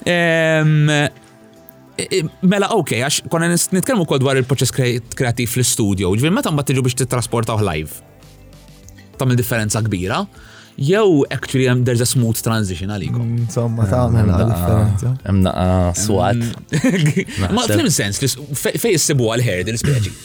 E, 0.06 0.18
e, 1.98 2.20
mela, 2.46 2.70
ok, 2.78 2.94
għax 3.00 3.24
konna 3.34 3.50
nitkelmu 3.50 4.06
kod 4.10 4.22
dwar 4.22 4.38
il-proċess 4.40 4.76
kreativ 5.18 5.56
fl-studio, 5.58 6.14
ġvil 6.14 6.36
meta 6.38 6.54
mbattiġu 6.54 6.86
biex 6.86 7.02
t-trasportaw 7.02 7.60
live. 7.66 8.06
Tamil 9.20 9.36
differenza 9.42 9.82
kbira 9.84 10.22
jew 10.80 11.26
actually 11.32 11.68
um, 11.68 11.84
there's 11.84 12.02
a 12.02 12.06
smooth 12.08 12.40
transition 12.48 12.92
għalikom. 12.96 13.22
Mm, 13.24 13.38
insomma, 13.48 13.86
ta' 13.90 14.06
għamela 14.08 14.46
differenza. 14.48 15.12
Emna 15.28 15.54
swat. 15.96 16.38
Mm. 16.38 17.54
Ma' 17.58 17.66
flim 17.68 17.90
sens, 17.92 18.20
fej 18.24 18.94
s-sibu 18.98 19.30
għal-herd 19.36 19.70
il 19.74 19.82
spieċi 19.82 20.16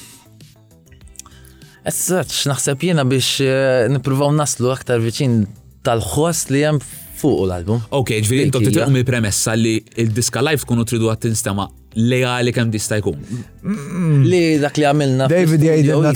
Essaċ, 1.84 2.36
naħseb 2.48 2.80
jena 2.88 3.02
biex 3.04 3.42
eh, 3.44 3.86
nipruvaw 3.92 4.30
naslu 4.32 4.70
aktar 4.72 5.02
viċin 5.04 5.42
tal 5.84 6.00
ħos 6.00 6.46
li 6.54 6.62
jem 6.62 6.78
fuq 7.24 7.46
l-album. 7.48 7.80
Ok, 7.96 8.12
ġviri, 8.26 8.44
intom 8.48 8.66
titwaq 8.66 8.92
mill 8.92 9.06
premessa 9.08 9.54
li 9.56 9.78
il-diska 10.02 10.42
live 10.44 10.66
kunu 10.68 10.84
tridu 10.88 11.08
għat 11.12 11.24
tinstema 11.28 11.66
lejali 11.94 12.50
kem 12.56 12.72
dista 12.74 12.96
jkun. 12.98 13.20
Mm. 13.62 14.24
Li 14.26 14.42
dak 14.62 14.78
li 14.80 14.86
għamilna. 14.88 15.28
David 15.30 15.62
jgħidilna 15.62 16.12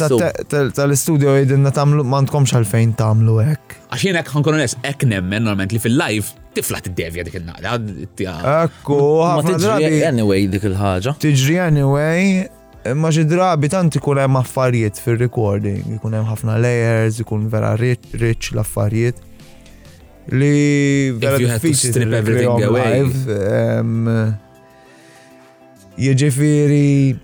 tal-studio 0.74 1.36
jgħidilna 1.38 1.72
tamlu 1.76 2.02
ma 2.04 2.18
mandkomx 2.18 2.56
għalfejn 2.58 2.96
tamlu 2.98 3.38
ek. 3.44 3.78
Għaxin 3.94 4.18
ek 4.20 4.32
ħankonu 4.34 4.60
nes 4.60 4.74
ek 4.88 5.06
nemmen 5.08 5.46
normalment 5.46 5.72
li 5.76 5.80
fil-live 5.82 6.34
tiflat 6.58 6.88
id 6.90 6.96
devja 6.98 7.24
dik 7.24 7.38
il 7.38 7.46
naħda 7.46 7.76
Ekku, 8.66 9.00
ma 9.22 9.42
tiġri 9.46 10.02
anyway 10.10 10.48
dik 10.50 10.66
il-ħagġa. 10.72 11.14
Tiġri 11.22 11.56
anyway, 11.62 12.42
ma 12.98 13.14
xi 13.14 13.24
drabi 13.30 13.70
tant 13.70 13.96
ikun 14.00 14.18
hemm 14.24 14.40
affarijiet 14.42 14.98
fir-recording, 15.04 15.86
ikun 15.96 16.18
hemm 16.18 16.28
ħafna 16.32 16.58
layers, 16.64 17.22
ikun 17.22 17.46
vera 17.54 17.76
rich 17.78 18.50
l-affarijiet 18.52 19.24
li 20.32 21.08
vera 21.16 21.36
diffiċli 21.40 22.08
everything 22.12 22.64
away. 22.66 23.06
Um, 23.28 24.36
Jiġifieri 25.98 27.16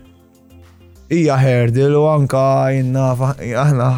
herdil 1.11 1.95
u 1.99 2.03
anka 2.11 2.43
jinna 2.73 3.11
aħna. 3.13 3.89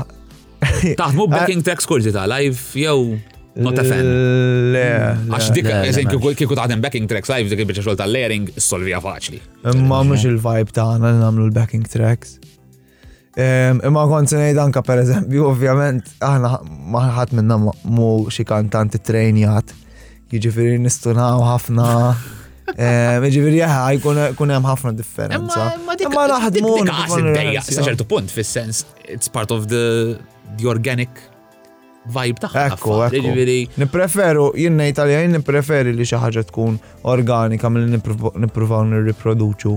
Taħdmu 0.99 1.27
backing 1.31 1.63
tracks 1.65 1.87
kurzi 1.89 2.11
ta' 2.13 2.27
live 2.29 2.77
jew 2.77 3.15
not 3.57 3.79
a 3.81 3.85
fan. 3.87 4.09
Le. 4.75 4.83
Għax 5.31 5.49
dik, 5.55 5.69
eżempju, 5.93 6.19
kiku 6.37 6.57
taħdem 6.57 6.83
backing 6.83 7.07
tracks 7.09 7.31
live 7.33 7.49
dik 7.53 7.63
il-bicċa 7.63 7.87
xol 7.87 7.97
ta' 7.97 8.09
layering, 8.11 8.51
solvija 8.61 8.99
faċli. 9.01 9.39
Imma 9.73 10.03
mux 10.05 10.27
il-vibe 10.29 10.75
ta' 10.77 10.91
għana 10.95 11.15
namlu 11.23 11.47
l-backing 11.49 11.87
tracks. 11.89 12.37
Imma 13.83 14.07
kont 14.09 14.31
nejda 14.33 14.63
anka 14.65 14.81
pereżempju, 14.85 15.43
ovvjament 15.51 16.03
aħna 16.25 16.57
maħat 16.93 17.35
minna 17.37 17.57
mu 17.85 18.09
xi 18.33 18.45
kantanti 18.49 18.97
trejnijat, 18.97 19.73
jiġifieri 20.31 20.79
nistunaw 20.81 21.43
ħafna. 21.45 21.91
Ġifieri 22.67 23.59
eh, 23.59 23.59
jaha 23.61 23.83
jkun 23.99 24.51
hemm 24.55 24.65
ħafna 24.67 24.91
differenza. 24.97 25.67
Imma 26.01 26.25
naħdmu. 26.33 26.73
Sa 27.63 27.85
ċertu 27.85 28.07
punt 28.09 28.33
fis-sens 28.33 28.83
it's 29.05 29.29
part 29.29 29.53
of 29.55 29.69
the 29.69 30.15
the 30.57 30.65
organic 30.71 31.21
vibe 32.09 32.41
taħħa. 32.41 32.63
Ekku, 32.73 32.95
ekku. 33.05 33.19
Jiġifieri- 33.19 33.79
Nipreferu, 33.83 34.47
jinnna 34.63 34.89
italjan 34.89 35.37
nipreferi 35.37 35.93
li 35.93 36.07
xaħġa 36.09 36.43
tkun 36.49 36.81
organika 37.13 37.69
mill-li 37.69 38.01
niprofaw 38.47 38.89
nirriproduċu 38.95 39.75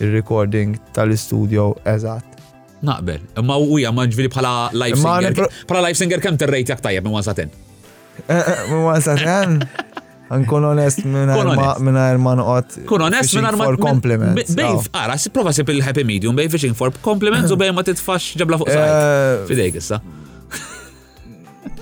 il-recording 0.00 0.78
tal 0.92 1.10
istudio 1.12 1.72
eżat. 1.82 2.31
Naqbel. 2.82 3.20
Ma 3.42 3.56
u 3.58 3.78
ja, 3.78 3.92
ma 3.94 4.04
ġvili 4.10 4.30
bħala 4.32 4.72
live 4.74 4.98
singer. 4.98 5.50
Bħala 5.68 5.84
live 5.88 5.98
singer 5.98 6.22
kemm 6.22 6.38
terrejt 6.40 6.72
jak 6.74 6.82
tajjeb 6.84 7.06
minn 7.06 7.14
wasaten? 7.16 7.52
Eh, 8.26 8.32
eh, 8.34 8.62
minn 8.70 8.82
wasaten? 8.88 9.60
Nkun 10.32 10.66
onest 10.72 11.04
minn 11.06 11.30
ma 12.24 12.34
noqgħod. 12.38 12.84
Kun 12.88 13.04
onest 13.06 13.36
minn 13.38 13.48
ma 13.54 13.68
for 13.68 13.78
compliments. 13.86 14.54
Bejf, 14.58 14.88
għara, 14.90 15.18
si 15.20 15.30
prova 15.34 15.52
sib 15.54 15.70
il-happy 15.72 16.04
medium 16.08 16.36
bej 16.38 16.50
fishing 16.54 16.76
for 16.78 16.90
compliments 17.04 17.52
u 17.54 17.58
bej 17.60 17.70
ma 17.76 17.84
t-tfax 17.86 18.32
ġabla 18.40 18.58
fuq 18.62 18.72
sajt. 18.72 18.88
Eh, 18.88 19.44
Fidejk 19.50 19.78
issa. 19.82 20.00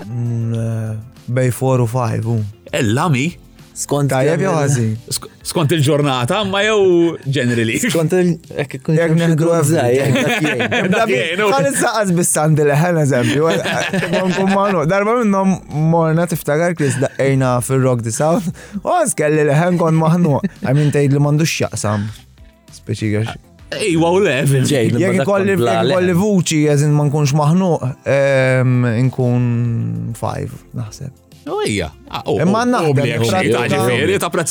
Mm, 0.05 0.99
bej 1.29 1.49
4 1.57 1.85
u 1.87 1.89
5. 1.89 2.39
Ella 2.77 3.09
mi? 3.09 3.29
Skont 3.81 4.11
tajjeb 4.13 4.43
Skont 5.49 5.73
il-ġurnata, 5.73 6.41
ma 6.51 6.61
jew 6.67 7.15
generally. 7.25 7.79
Skont 7.83 8.13
il 8.19 8.35
ġurnata 8.43 8.77
kun 8.85 8.99
nħidru 9.17 9.53
għafżaj. 9.57 10.01
Għalli 10.81 11.71
il 12.11 12.13
bis-sandil 12.19 12.73
ħana 12.77 13.07
eżempju. 13.07 14.85
Darba 14.93 15.17
minnom 15.23 15.55
morna 15.95 16.27
tiftakar 16.31 16.77
Chris 16.79 16.99
daqqejna 17.01 17.55
fil-Rock 17.67 18.05
the 18.05 18.13
South. 18.15 18.51
Oz 18.85 19.15
kelli 19.17 19.47
l 19.47 19.55
kon 19.81 19.97
maħnu. 20.03 20.41
Għamin 20.61 20.93
tgħid 20.97 21.17
li 21.17 21.23
m'għandux 21.25 21.55
x'jaqsam. 21.57 22.05
Speċi 22.83 23.15
għax. 23.23 23.39
Ejwa 23.87 24.09
u 24.11 24.21
level. 24.25 24.67
Jek 24.67 25.23
kolli 25.29 26.15
vuċi, 26.21 26.65
jazin 26.69 26.93
man 26.99 27.09
kunx 27.15 27.33
maħnu, 27.39 27.73
nkun 29.09 29.51
5, 30.21 30.63
naħseb. 30.83 31.20
Ija, 31.67 31.91
ah, 32.11 32.21
oh, 32.27 32.41
imma 32.43 32.63
oh, 32.63 32.69
naħbu. 32.69 33.05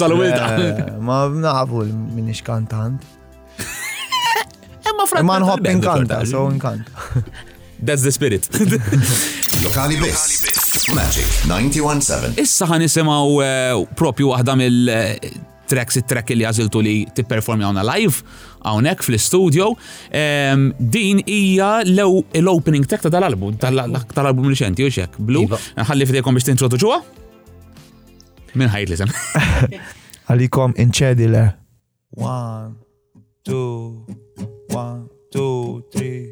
l 0.10 0.24
eh, 0.26 0.96
Ma 1.00 1.20
naħbu 1.30 1.86
minix 2.16 2.42
kantant. 2.44 3.04
Imma 4.90 5.06
frat. 5.08 5.22
Imma 5.24 5.38
nħobb 5.44 5.70
inkanta, 5.76 6.22
so 6.26 6.48
inkanta. 6.50 6.90
That's 7.86 8.02
the 8.04 8.12
spirit. 8.12 8.50
Lokali 9.66 10.00
bis. 10.02 10.50
Magic 10.94 11.30
917. 11.48 12.34
Issa 12.42 12.66
ħan 12.70 12.84
nisimaw 12.88 13.38
eh, 13.46 13.88
propju 13.96 14.32
waħda 14.34 14.58
mill 14.58 14.90
tracks 15.70 15.98
it-track 16.00 16.34
li 16.36 16.46
għaziltu 16.48 16.82
li 16.84 16.96
t-performi 17.16 17.66
għawna 17.68 17.84
live 17.94 18.24
għawnek 18.66 19.06
fl-studio. 19.06 19.70
Din 20.14 21.22
hija 21.28 21.70
l-opening 21.86 22.88
track 22.90 23.06
ta' 23.06 23.14
dal-album, 23.14 23.58
tal-album 23.62 24.48
li 24.50 24.56
riċenti, 24.56 24.86
u 24.88 24.92
xek, 25.00 25.20
blu. 25.26 25.46
Għalli 25.78 26.06
iva. 26.08 26.12
fidejkom 26.14 26.38
biex 26.40 26.48
t 26.50 26.54
tintroduċuha? 26.54 27.00
Minn 28.58 28.72
ħajt 28.74 28.92
li 28.92 28.98
sem. 29.00 29.14
Għalikom 30.30 30.74
inċedile. 30.86 31.44
le. 31.46 31.46
One, 32.18 32.76
two, 33.46 34.08
one, 34.74 35.06
two, 35.32 35.84
three. 35.94 36.29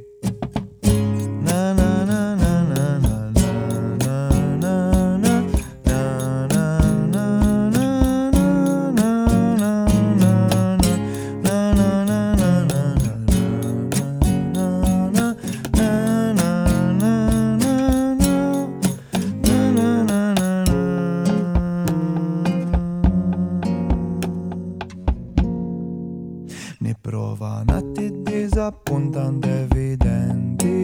appuntant 28.67 29.45
evidenti 29.47 30.75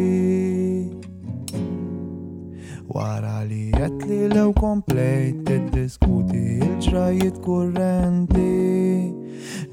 Wara 2.88 3.42
li 3.50 3.72
jett 3.80 4.06
li 4.08 4.20
lew 4.32 4.54
komplejt 4.56 5.50
id-diskuti 5.58 6.44
il-ċrajiet 6.64 7.42
kurrenti 7.44 8.48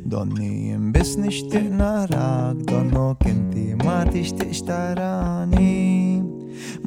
Donni 0.06 0.50
jimbis 0.70 1.16
nishtiq 1.20 1.66
narak, 1.82 2.62
Donno 2.70 3.08
kinti 3.20 3.74
ma 3.84 3.98
tishtiq 4.12 4.54
tarani 4.68 5.76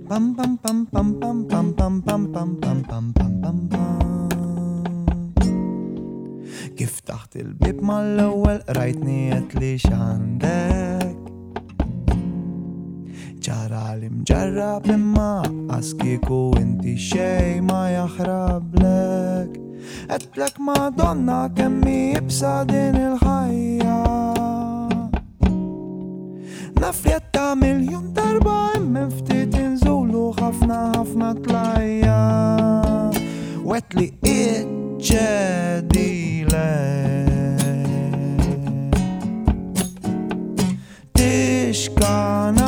Pam 0.09 0.37
pam 0.37 0.57
pam 0.63 0.87
pam 0.87 1.15
pam 1.21 1.45
pam 1.51 1.73
pam 1.75 2.03
pam 2.03 2.33
pam 2.33 2.55
pam 2.63 2.83
pam 3.13 3.41
bam 3.43 3.59
bam 3.67 4.29
Kif 6.79 6.93
taħt 7.09 7.37
il-bib 7.43 7.79
mal-ewwel 7.89 8.61
rajtni 8.79 9.23
qed 9.51 9.59
li 9.59 9.73
x'għandek 9.81 11.19
ċara 13.43 13.83
li 13.99 14.09
mġarrab 14.21 14.85
imma 14.95 15.29
għas 15.75 15.89
kieku 15.99 16.41
inti 16.63 16.95
xej 17.09 17.49
ma 17.67 17.83
jaħrablek 17.97 19.51
Għetlek 20.07 20.57
madonna 20.71 21.41
kemmi 21.59 21.99
jibsa 22.15 22.55
din 22.71 22.97
il-ħajja 23.01 24.01
Naf 26.79 26.99
jetta 27.11 27.47
miljon 27.59 28.07
darba 28.15 28.57
immen 28.79 29.11
ftit 29.19 29.53
ħafna 30.35 30.77
ħafna 30.95 31.29
tlajja 31.47 32.19
wet 33.71 33.95
li 33.95 34.09
iċċedile 34.23 35.87
Tixkana 41.15 42.66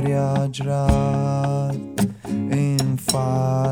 storja 0.00 0.32
ġrat 0.56 2.00
infat 2.62 3.69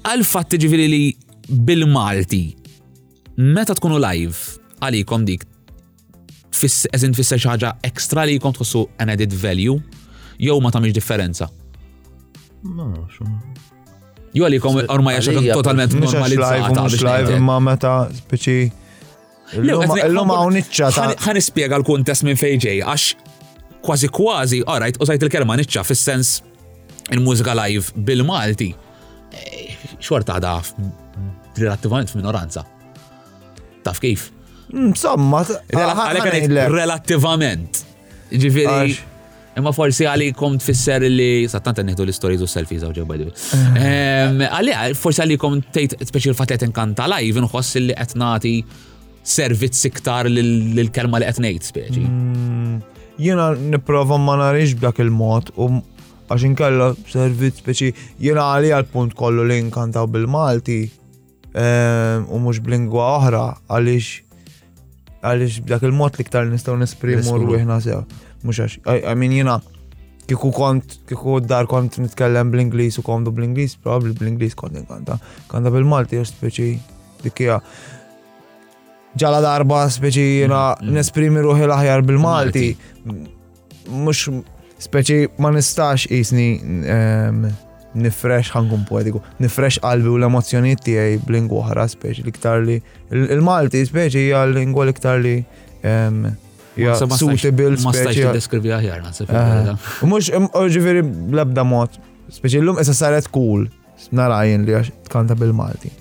Għal-fat 0.05 0.53
ġifiri 0.61 0.85
li 0.89 1.01
bil-Malti, 1.65 2.43
meta 3.41 3.73
tkunu 3.77 3.97
live 3.97 4.37
għalikom 4.85 5.25
dik, 5.25 5.45
eżin 6.55 7.15
fisser 7.17 7.41
xaġa 7.41 7.71
ekstra 7.87 8.27
li 8.29 8.37
jkom 8.37 8.53
tħossu 8.55 8.83
an 9.01 9.09
added 9.15 9.33
value, 9.41 9.79
jew 10.41 10.59
ma 10.61 10.69
tamiex 10.73 10.95
differenza. 10.99 11.49
Ma, 12.65 12.91
Jo 14.35 14.43
għalikom 14.43 14.81
ormai 14.91 15.15
għaxa 15.15 15.41
totalment 15.55 15.93
normalizzata. 15.95 16.81
Mux 16.83 16.95
live, 17.07 17.35
imma 17.37 17.55
meta 17.63 17.93
speċi. 18.11 18.57
L-lum 19.61 20.33
għawnicċa 20.35 20.89
ta' 20.91 21.05
ħan 21.23 21.37
ispiega 21.39 21.77
l 21.79 21.85
kuntess 21.87 22.25
minn 22.27 22.35
fejġej, 22.37 22.81
għax 22.83 23.79
kważi 23.85 24.09
kważi, 24.11 24.59
għarajt, 24.67 24.99
użajt 25.05 25.23
il-kelma 25.25 25.55
nicċa 25.61 25.85
fis-sens 25.87 26.33
il-mużika 27.13 27.53
live 27.65 27.91
bil-Malti, 28.05 28.71
eh, 29.35 29.89
xorta 30.01 30.37
għada 30.37 30.53
relattivament 31.61 32.09
f'minoranza. 32.11 32.63
Taf 33.85 33.99
kif? 34.01 34.29
Mm, 34.73 34.93
insomma, 34.93 35.45
relattivament. 36.79 37.83
Ġifiri, 38.31 38.95
imma 39.59 39.71
forsi 39.71 40.07
għalli 40.09 40.31
kom 40.35 40.57
tfisser 40.57 41.01
li, 41.11 41.45
sattant 41.47 41.83
neħdu 41.85 42.07
l-stories 42.07 42.41
u 42.41 42.47
selfies 42.49 42.83
għu 42.83 42.95
ġebba 43.03 43.17
di. 43.21 43.27
Għalli, 44.49 44.75
forsi 44.97 45.21
għalli 45.21 45.37
kom 45.37 45.61
tejt 45.71 45.99
speċi 46.01 46.31
l-fatlet 46.33 46.65
inkanta 46.65 47.05
live, 47.17 47.45
nħoss 47.45 47.79
li 47.85 47.93
etnati 47.93 48.57
servizz 49.25 49.85
iktar 49.91 50.27
l-kelma 50.31 51.21
li 51.21 51.29
etnejt 51.29 51.69
speċi. 51.69 52.05
Mm, 52.09 52.79
Jena 53.17 53.53
niprofa 53.55 54.17
ma 54.19 54.33
narix 54.35 54.73
b'dak 54.75 54.97
il-mod 54.99 55.53
u 55.55 55.69
għax 56.29 56.45
inkella 56.47 56.85
servizz 57.09 57.59
speċi 57.61 57.89
jiena 58.23 58.47
għali 58.55 58.71
għal-punt 58.73 59.13
kollu 59.17 59.43
li 59.45 59.59
nkantaw 59.67 60.07
bil-Malti 60.09 60.77
ehm, 60.81 62.23
u 62.33 62.39
mhux 62.41 62.61
b'lingwa 62.65 63.07
oħra 63.19 63.41
għaliex 63.69 65.21
għaliex 65.25 65.63
b'dak 65.67 65.85
il-mod 65.89 66.17
li 66.19 66.25
ktar 66.25 66.49
nistgħu 66.49 66.79
nesprimu 66.81 67.37
rwieħna 67.43 67.77
sew. 67.85 68.01
Mux 68.45 68.61
għax, 68.63 68.79
għamin 68.89 69.35
jiena 69.39 69.59
kiku 70.29 70.49
kont, 70.53 70.97
kiku 71.09 71.37
dar 71.45 71.69
kont 71.69 71.99
nitkellem 72.01 72.49
bl-Inglis 72.53 72.97
u 72.97 73.03
kondu 73.05 73.33
bl-Inglis, 73.33 73.77
probabli 73.81 74.15
bl-Inglis 74.17 74.57
kont 74.57 74.77
nkanta. 74.81 75.19
Kanta 75.51 75.71
bil-Malti 75.73 76.21
speċi 76.29 76.71
dikija. 77.23 77.59
Ġala 79.15 79.37
darba 79.45 79.83
speċi 79.93 80.25
jiena 80.41 80.65
mm, 80.73 80.87
mm. 80.89 80.95
nesprimi 80.97 81.45
ruħi 81.45 81.69
l 81.69 82.01
bil-Malti. 82.09 82.67
Mux 83.93 84.25
speċi 84.83 85.19
ma 85.41 85.49
nistax 85.55 86.07
isni 86.11 86.57
nifresh 87.95 88.51
ħankun 88.51 88.81
poetiku, 88.89 89.21
nifresh 89.39 89.79
qalbi 89.85 90.09
u 90.11 90.17
l-emozjoniet 90.19 90.81
tiegħi 90.83 91.19
b'lingwa 91.29 91.61
oħra 91.63 91.85
speċi 91.93 92.25
liktar 92.27 92.65
li 92.65 92.75
il-Malti 93.15 93.85
speċi 93.87 94.25
hija 94.25 94.41
l-lingwa 94.49 94.87
liktar 94.91 95.21
li 95.23 95.37
suitable 96.75 97.77
speċi. 97.79 98.25
Ma 98.27 98.33
deskrivi 98.35 98.73
aħjar 98.75 99.05
naħseb. 99.05 99.31
Eh, 99.31 99.53
eh, 99.71 99.85
mhux 100.11 100.75
ġifieri 100.75 101.05
l-ebda 101.05 101.63
mod, 101.67 101.95
speċi 102.35 102.63
llum 102.65 102.81
issa 102.83 102.95
saret 102.99 103.31
cool 103.31 103.63
narajn 104.11 104.67
li 104.67 104.75
għax 104.75 104.91
tkanta 105.07 105.37
bil-Malti. 105.39 105.93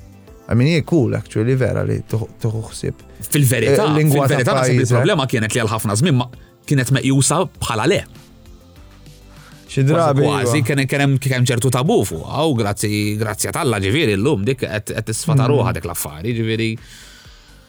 I 0.51 0.59
mean, 0.59 0.75
cool 0.85 1.15
actually 1.17 1.55
vera 1.57 1.87
li 1.89 2.01
tuħsib. 2.11 3.07
fil 3.25 3.47
verita 3.49 3.87
eh, 3.87 3.95
fil 3.97 4.43
nasib 4.45 4.81
il 4.83 4.91
problema 4.91 5.25
kienet 5.31 5.55
li 5.57 5.63
għal-ħafna 5.63 5.95
żmien 6.03 6.21
kienet 6.69 6.91
meqjusa 6.99 7.45
bħala 7.61 7.87
le. 7.89 8.03
Xidrabi. 9.75 10.23
Kważi 10.23 10.61
iva. 10.61 10.85
kien 10.87 11.03
hemm 11.03 11.47
ċertu 11.51 11.71
tabu 11.75 11.99
fuq, 12.07 12.23
aw 12.29 12.55
grazzi 12.59 12.93
grazzi 13.19 13.51
talla 13.55 13.81
ġifieri 13.83 14.15
llum 14.19 14.45
dik 14.47 14.63
qed 14.63 14.93
tisfata 15.09 15.49
mm. 15.49 15.51
ruħa 15.51 15.73
dik 15.79 15.89
l-affari 15.89 16.35
ġifieri. 16.37 16.69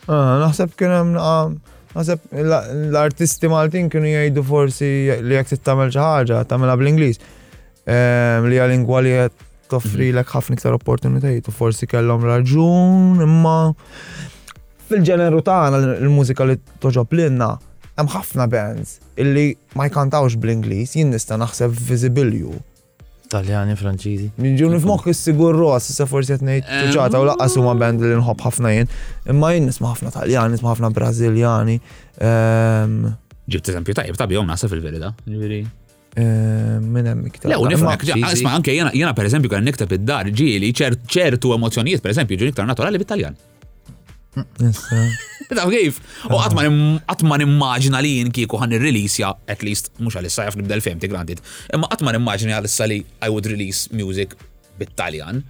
Ah, 0.10 0.36
naħseb 0.46 0.76
kien 0.78 0.94
hemm 0.94 1.64
Għasab, 1.96 2.26
ah, 2.52 2.66
l-artisti 2.92 3.48
Maltin 3.50 3.86
kienu 3.90 4.10
jgħidu 4.12 4.42
forsi 4.46 4.88
li 5.26 5.38
jek 5.38 5.50
tittamel 5.54 5.94
ħaġa, 5.96 6.42
tamela 6.50 6.74
bl-Inglis. 6.78 7.22
Ehm, 7.88 8.50
li 8.52 8.58
għal-lingwa 8.60 9.00
li 9.06 9.14
toffri 9.72 10.10
mhm. 10.10 10.18
l 10.18 10.24
ħafna 10.30 10.58
iktar 10.60 10.76
opportunitajiet 10.76 11.48
u 11.50 11.54
forsi 11.56 11.88
kellhom 11.88 12.28
raġun, 12.28 13.22
imma 13.24 13.56
fil-ġeneru 14.92 15.40
tagħna 15.48 15.80
l-mużika 16.04 16.46
li 16.52 16.60
toġob 16.84 17.16
l 17.16 17.32
hemm 17.96 18.10
ħafna 18.12 18.46
bands 18.52 18.96
illi 19.24 19.44
ma 19.76 19.86
jkantawx 19.88 20.38
bl-Ingliż 20.44 20.96
jien 21.00 21.12
nista' 21.16 21.38
naħseb 21.40 21.76
viżibilju. 21.90 22.56
Taljani, 23.32 23.74
Franċiżi. 23.80 24.28
Ġuni 24.60 24.78
f'moħħ 24.84 25.10
is-sigur 25.12 25.56
ros, 25.58 25.88
s'issa 25.88 26.06
forsi 26.10 26.36
qed 26.36 26.44
ngħid 26.46 26.68
tuġata 26.92 27.22
u 27.24 27.30
laqqas 27.32 27.56
huma 27.58 27.72
band 27.80 28.04
li 28.06 28.12
nħobb 28.20 28.44
ħafna 28.48 28.74
jien, 28.76 28.92
imma 29.34 29.50
jien 29.56 29.66
nisma' 29.70 29.90
ħafna 29.94 30.12
Taljani, 30.14 30.54
nisma' 30.56 30.70
ħafna 30.74 30.92
Brażiljani. 30.96 31.78
Ġibt 33.56 33.74
eżempju 33.74 33.98
tajjeb 33.98 34.20
tabihom 34.20 34.48
nasa 34.50 34.70
fil 34.72 34.82
verida 34.84 35.10
Minn 36.16 37.08
hemm 37.10 37.26
iktar. 37.28 37.50
Le, 37.52 37.58
nifhmek, 37.74 38.06
isma' 38.16 38.54
anke 38.56 38.72
jiena 38.74 39.10
pereżempju 39.16 39.52
kan 39.52 39.66
niktab 39.68 39.92
id-dar 39.98 40.30
ġieli 40.32 40.70
ċertu 40.72 41.52
emozzjonijiet 41.58 42.04
pereżempju 42.06 42.40
ġu 42.44 42.54
iktar 42.54 42.70
naturali 42.70 43.02
bit-Taljan. 43.02 43.36
Daw 44.36 45.70
kif? 45.72 46.00
U 46.28 46.36
għatman 46.38 47.44
immaġina 47.46 48.02
li 48.04 48.18
jien 48.18 48.32
kieku 48.36 48.60
għan 48.60 48.76
il-releasja, 48.78 49.30
at 49.52 49.64
least, 49.64 49.94
mux 50.04 50.18
għalissa 50.18 50.48
jaf 50.48 50.58
nibda 50.60 50.76
l-fem, 50.80 51.00
granted. 51.08 51.40
Imma 51.74 51.88
għatman 51.92 52.18
immaġina 52.20 52.58
għalissa 52.58 52.88
li 52.92 52.98
I 53.20 53.30
would 53.32 53.48
release 53.52 53.88
music 53.96 54.36
bit-Taljan. 54.80 55.44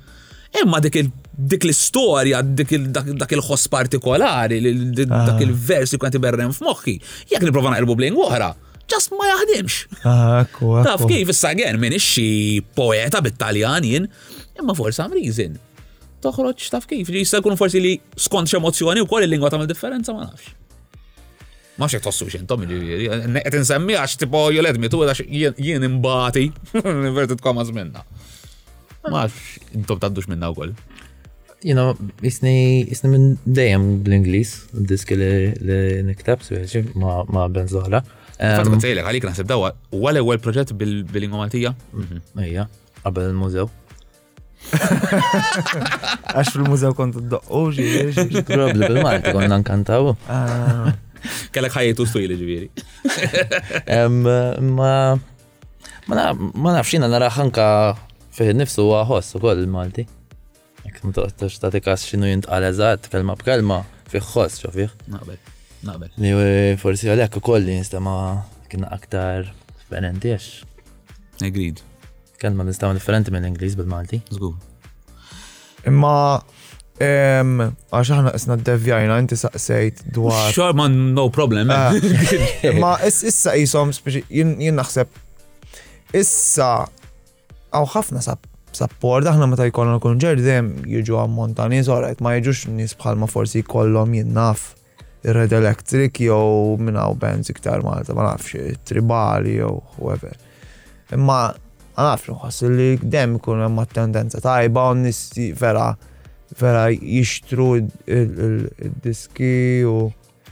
Imma 0.55 0.79
dik 0.83 0.99
dik 1.35 1.65
l-istoria, 1.67 2.41
dak 2.45 3.33
il-ħoss 3.35 3.65
partikolari, 3.73 4.61
dak 5.03 5.11
ah. 5.17 5.41
il-vers 5.43 5.95
li 5.95 5.99
kwanti 5.99 6.21
berrem 6.23 6.53
f'moħħi, 6.55 6.93
jek 7.33 7.43
niprofa 7.49 7.73
naqilbu 7.73 7.97
blejn 8.03 8.19
wara 8.21 8.53
Just 8.85 9.09
ma 9.17 9.25
jaħdimx. 9.25 9.75
Ah, 10.05 10.45
Taf 10.85 11.07
kif 11.09 11.31
issa 11.33 11.49
għen 11.55 11.79
minn 11.81 11.95
ixxi 11.97 12.61
poeta 12.77 13.17
bit-Taljan 13.25 13.83
jien, 13.87 14.05
imma 14.61 14.77
forsa 14.77 15.07
għam 15.07 15.17
reason 15.17 15.55
toħroċ 16.25 16.69
taf 16.73 16.87
kif. 16.89 17.09
li 17.11 17.21
Jista' 17.23 17.41
jkun 17.43 17.57
forsi 17.59 17.81
li 17.81 17.93
skont 18.25 18.49
x'emozzjoni 18.49 19.03
wkoll 19.05 19.25
il-lingwa 19.27 19.51
tagħmel 19.53 19.69
differenza 19.69 20.15
ma 20.15 20.25
nafx. 20.27 20.53
Ma 21.75 21.89
xe 21.91 21.99
tossu 21.99 22.27
xentom, 22.31 22.61
qed 22.69 23.55
insemmi 23.59 23.97
għax 23.99 24.19
tipo 24.23 24.45
joled 24.55 24.79
mitu 24.79 25.01
għax 25.03 25.25
jien 25.27 25.83
imbati, 25.89 26.45
vertit 27.19 27.41
komas 27.43 27.71
minna. 27.75 28.05
Ma 29.11 29.25
intom 29.75 29.99
taddux 29.99 30.29
minna 30.31 30.53
wkoll. 30.55 30.71
You 31.65 31.73
know, 31.73 31.95
isni 32.21 32.85
isni 32.93 33.09
minn 33.09 33.27
dejjem 33.47 33.85
bl-Inglis, 34.05 34.53
diski 34.89 35.17
li 35.19 36.05
niktab, 36.07 36.43
ma' 37.01 37.47
Benzola. 37.51 38.03
Fatt 38.35 38.67
kont 38.67 38.75
um, 38.77 38.81
sejlek, 38.83 39.07
għalik 39.07 39.27
naħseb 39.29 39.47
dawa, 39.49 39.71
u 39.95 40.01
għal 40.09 40.19
ewwel 40.19 40.41
proġett 40.43 40.73
bil 40.75 40.97
lingomatija 41.15 41.71
Ija, 41.71 41.77
mhm, 41.95 42.65
għabel 43.07 43.29
il-mużew. 43.31 43.69
Għax 46.33 46.51
fil-mużew 46.55 46.95
kontu 46.97 47.21
d-doqqu 47.25 47.61
ġi. 47.77 47.87
Probabli 48.47 48.87
bil-Malti 48.89 49.33
konna 49.35 49.59
nkantaw. 49.61 50.11
Ah. 50.31 50.91
Kellek 51.55 51.75
ħajtu 51.75 52.07
stojli 52.09 52.37
ġviri. 52.41 52.69
Ma. 54.69 55.17
Ma 56.07 56.73
nafxina 56.77 57.07
nara 57.11 57.31
ħanka 57.33 57.65
fih 58.37 58.51
nifsu 58.55 58.87
għahos 58.93 59.31
u 59.35 59.43
koll 59.43 59.63
il-Malti. 59.63 60.05
Jek 60.85 60.99
mtoqtax 61.09 61.55
ta' 61.61 61.71
tikas 61.73 62.03
xinu 62.07 62.27
jintqal 62.29 62.67
eżat, 62.69 63.07
kelma 63.11 63.33
b'kelma, 63.39 63.79
fiħħos 64.11 64.59
xo 64.61 64.69
fiħ. 64.75 64.93
Naqbel, 65.15 65.39
naqbel. 65.87 66.11
Li 66.21 66.33
e, 66.35 66.77
forsi 66.81 67.09
għalek 67.09 67.39
u 67.39 67.43
kolli 67.47 67.79
nistama 67.79 68.13
kiena 68.69 68.91
aktar 68.93 69.49
benentiex. 69.89 70.59
Agreed. 71.41 71.81
Kelma 72.41 72.65
nistaw 72.67 72.91
differenti 72.95 73.31
minn 73.31 73.47
Ingliż 73.47 73.75
bil-Malti. 73.79 74.19
Zgur. 74.35 74.55
Imma 75.87 76.13
għax 76.95 78.11
aħna 78.15 78.31
isna 78.37 78.55
d-devjajna, 78.59 79.17
inti 79.19 79.35
saqsejt 79.39 80.05
dwar. 80.15 80.47
Sure, 80.55 80.75
man, 80.79 80.95
no 81.15 81.27
problem. 81.37 81.71
Eh. 81.71 81.75
Ah. 81.75 82.79
Ma 82.79 82.91
issa 83.03 83.55
jisom, 83.59 83.91
jien 84.31 84.75
naħseb, 84.79 85.11
issa, 86.15 86.69
għaw 87.75 87.89
ħafna 87.95 88.23
support, 88.75 89.27
aħna 89.31 89.49
meta 89.51 89.67
jkollna 89.71 89.99
kun 90.03 90.19
ġerdem, 90.23 90.71
jiġu 90.91 91.19
għammonta 91.19 91.67
nis, 91.71 91.91
ma 92.23 92.35
jiġux 92.37 92.65
nis 92.75 92.95
bħalma 92.99 93.29
forsi 93.31 93.61
jkollhom 93.63 94.15
jinnaf 94.21 94.71
Red 95.25 95.55
Electric 95.57 96.19
jew 96.21 96.75
minna 96.77 97.07
u 97.09 97.15
bands 97.19 97.49
iktar 97.51 97.81
Malta, 97.83 98.13
ma 98.15 98.31
nafx, 98.31 98.79
tribali 98.87 99.57
jew 99.59 99.71
whoever. 99.97 100.35
Imma 101.15 101.49
għafru, 101.95 102.35
nħoss 102.35 102.65
li 102.75 102.89
dem 103.01 103.37
kun 103.39 103.61
għamma 103.65 103.85
tendenza 103.93 104.41
tajba 104.43 104.89
u 104.91 104.95
nis 105.03 105.21
vera 105.59 105.91
vera 106.59 106.85
jishtru 106.91 107.65
il-diski 107.81 109.83
u. 109.89 109.95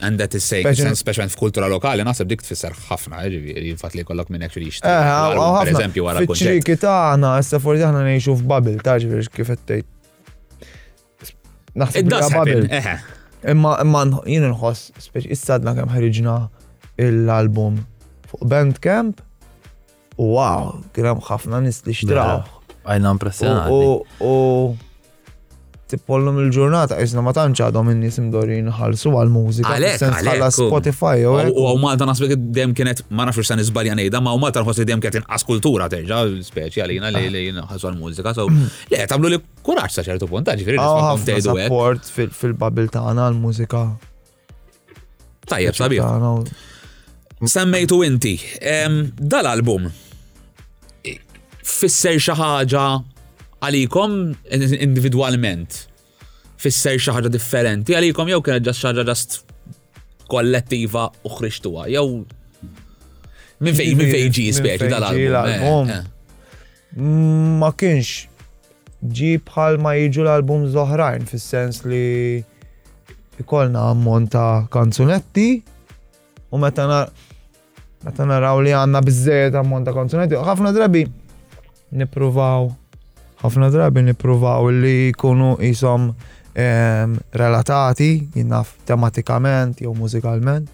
And 0.02 0.18
that 0.18 0.34
is 0.34 0.44
saying, 0.50 0.66
specialment 0.98 1.32
f'kultura 1.32 1.68
lokali, 1.70 2.02
nasib 2.04 2.26
dik 2.28 2.42
tfisser 2.42 2.72
ħafna, 2.88 3.16
il-fat 3.30 3.94
li 3.96 4.02
kollok 4.04 4.28
minn 4.34 4.42
actually 4.42 4.68
jishtru. 4.72 4.90
Eh, 4.90 4.98
per 4.98 5.68
għafna, 5.70 6.02
għara 6.04 6.20
konċerti. 6.30 6.52
Ċriki 6.58 6.76
taħna, 6.82 7.28
issa 7.40 7.58
forsi 7.62 7.82
ħana 7.86 8.00
nejxu 8.08 8.30
f'bubble, 8.40 8.78
taġi 8.84 9.04
kif 9.36 9.48
għettejt. 9.54 9.88
Naħseb 11.84 12.04
bubble. 12.08 12.64
Eh. 12.74 12.90
Imma 13.54 13.70
imma 13.84 14.00
jien 14.24 14.44
nħoss, 14.50 14.80
issa 15.24 15.50
għadna 15.60 15.70
kem 15.78 15.90
ħarġna 15.94 16.34
l-album 17.14 17.74
fuq 18.32 18.42
Bandcamp 18.50 19.14
wow, 20.20 20.74
kien 20.94 21.06
ħafna 21.08 21.62
nis 21.64 21.82
li 21.86 21.94
xtraw. 21.96 22.42
Għajna 22.84 23.12
impressjonat. 23.16 23.70
U 23.70 24.02
u, 24.28 24.34
tippollum 25.90 26.36
il-ġurnata, 26.42 26.98
jisna 27.00 27.22
ma 27.24 27.32
tanċa 27.36 27.68
għadhom 27.70 27.90
in-nies 27.94 28.18
imdorin 28.20 28.68
ħalsu 28.76 29.12
għal-mużika. 29.16 29.72
Għalek, 29.72 30.04
għalek. 30.10 30.56
Spotify. 30.58 31.24
U 31.26 31.66
għaw 31.70 31.94
għasbek 32.10 32.34
id 32.36 32.46
dem 32.56 32.74
kienet, 32.76 33.04
ma 33.14 33.26
nafx 33.30 33.48
san 33.50 33.62
izbalja 33.62 33.96
nejda, 33.96 34.20
ma 34.24 34.34
għaw 34.34 34.48
għadhom 34.50 34.70
għasbek 34.72 34.86
id 34.88 34.92
dem 34.92 35.04
kienet 35.04 35.20
inqas 35.22 35.46
kultura 35.48 35.88
terġa, 35.92 36.20
speċi 36.50 36.84
għalina 36.84 37.12
li 37.16 37.24
li 37.32 37.44
nħalsu 37.56 37.88
għal-mużika. 37.90 38.34
So, 38.36 38.46
le, 38.92 39.06
tamlu 39.10 39.32
li 39.32 39.40
kuraċ 39.64 39.98
sa 40.00 40.06
ċertu 40.08 40.28
punt, 40.30 40.52
ġifiri. 40.60 40.78
Għafna 40.80 41.40
ah, 41.40 41.48
support 41.48 42.12
fil-babil 42.42 42.92
taħna 42.94 43.30
għal-mużika. 43.30 43.84
Tajjeb, 45.48 45.76
sabiħ. 45.76 46.54
Semmejtu 47.50 47.98
inti, 48.06 48.38
dal-album, 49.20 49.88
fisser 51.64 52.18
xi 52.20 52.34
ħaġa 52.36 52.84
għalikom 53.64 54.16
individwalment. 54.52 55.78
Fisser 56.60 57.00
xi 57.00 57.14
ħaġa 57.14 57.32
differenti 57.32 57.96
għalikom 57.96 58.30
jew 58.30 58.40
kienet 58.44 58.66
ġas 58.68 58.82
ħaġa 58.84 59.06
ġast 59.08 59.38
kollettiva 60.30 61.06
u 61.24 61.32
ħriġtuha 61.32 61.86
jew 61.94 62.06
minn 63.64 63.78
fejn 63.78 63.96
minn 63.98 64.12
fejn 64.12 64.34
ġi 64.36 64.46
speċi 64.58 64.90
dal-album. 64.92 65.88
Eh, 65.88 65.98
eh. 65.98 66.06
Ma 67.64 67.70
kienx 67.72 68.30
ġi 69.08 69.32
bħal 69.48 69.78
ma 69.84 69.94
jiġu 69.98 70.24
l-album 70.26 70.68
zoħrajn 70.74 71.26
fis-sens 71.32 71.82
li 71.88 72.04
ikolna 73.40 73.88
ammont 73.92 74.30
ta' 74.36 74.64
kanzunetti 74.72 75.48
u 76.54 76.60
meta 76.62 76.84
naraw 78.30 78.62
li 78.62 78.70
għanna 78.76 79.00
bizzejt 79.04 79.56
ammont 79.58 79.88
ta' 79.88 79.96
kanzunetti, 79.96 80.38
ħafna 80.38 80.70
drabi 80.76 81.02
nipruvaw 81.94 82.68
ħafna 83.44 83.70
drabi 83.74 84.04
nipruvaw 84.10 84.68
li 84.80 84.94
jkunu 85.12 85.54
jisom 85.62 86.10
um, 86.10 87.16
relatati, 87.34 88.10
jinaf 88.34 88.74
tematikament 88.88 89.82
jew 89.84 89.94
muzikalment, 89.98 90.68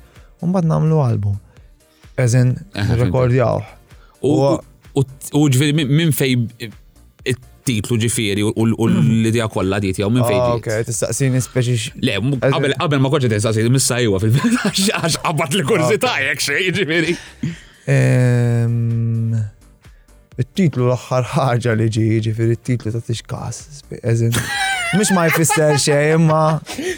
un 0.44 0.54
bad 0.54 0.68
namlu 0.70 1.00
album. 1.04 1.38
Eżin, 2.20 2.54
rekordjaw. 3.00 3.60
U 4.26 5.42
ġviri, 5.48 5.86
minn 5.88 6.12
fej 6.16 6.36
titlu 7.70 7.98
ġifiri 8.00 8.42
u 8.48 8.52
l-idea 8.88 9.44
kolla 9.52 9.78
dit 9.84 10.00
jew 10.00 10.08
minn 10.12 10.24
fejn. 10.26 10.40
Ah, 10.40 10.54
ok, 10.60 10.70
tistaqsini 10.88 11.42
speċi. 11.44 11.76
Le, 12.06 12.16
qabel 12.44 12.74
qabel 12.80 13.02
ma 13.04 13.10
konċa 13.12 13.30
tistaqsini 13.34 13.70
missa 13.72 13.98
jwa 14.06 14.20
fil-għax 14.22 15.18
qabad 15.26 15.58
l-kurzita 15.60 16.14
ah, 16.14 16.28
jek 16.30 16.40
xej 16.48 16.76
ġifiri. 16.80 17.16
Il-titlu 20.40 20.80
l-axħar 20.88 21.26
ħagġa 21.34 21.74
li 21.80 21.88
ġiġi 21.96 22.22
ġifir 22.30 22.54
il-titlu 22.54 22.94
ta' 22.96 23.04
tixkas. 23.10 23.60
Eżin, 24.00 24.36
Mux 24.94 25.10
ma 25.14 25.28
jfisser 25.30 25.76
xej, 25.78 26.12
imma. 26.18 26.42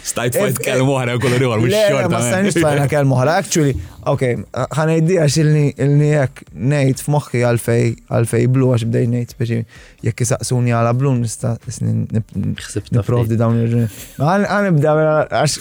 Stajt 0.09 0.35
fajt 0.39 0.57
kelmu 0.65 0.95
ħara 0.97 1.17
kullu 1.21 1.37
riwar, 1.41 1.59
mux 1.61 1.73
xorta. 1.77 2.09
Ma 2.09 2.21
eh. 2.25 2.47
stajt 2.49 2.57
fajna 2.63 2.87
kelmu 2.89 3.19
ħara, 3.19 3.35
actually, 3.43 3.75
ok, 4.09 4.31
ħanajdi 4.73 5.19
għax 5.21 5.35
il-ni 5.43 6.07
jek 6.09 6.41
nejt 6.73 7.03
f'moħħi 7.05 7.43
għalfej, 7.51 7.83
għalfej 8.17 8.47
blu 8.55 8.71
għax 8.73 8.87
bdej 8.89 9.09
nejt, 9.13 9.35
biex 9.37 9.61
jek 10.09 10.25
jisaqsuni 10.25 10.73
għala 10.73 10.95
blu 10.97 11.13
nista, 11.19 11.53
niprovdi 12.97 13.37
dawn 13.43 13.61
il-ġin. 13.61 13.85
Għan 14.25 14.69
ibda 14.71 14.95
għax. 15.29 15.57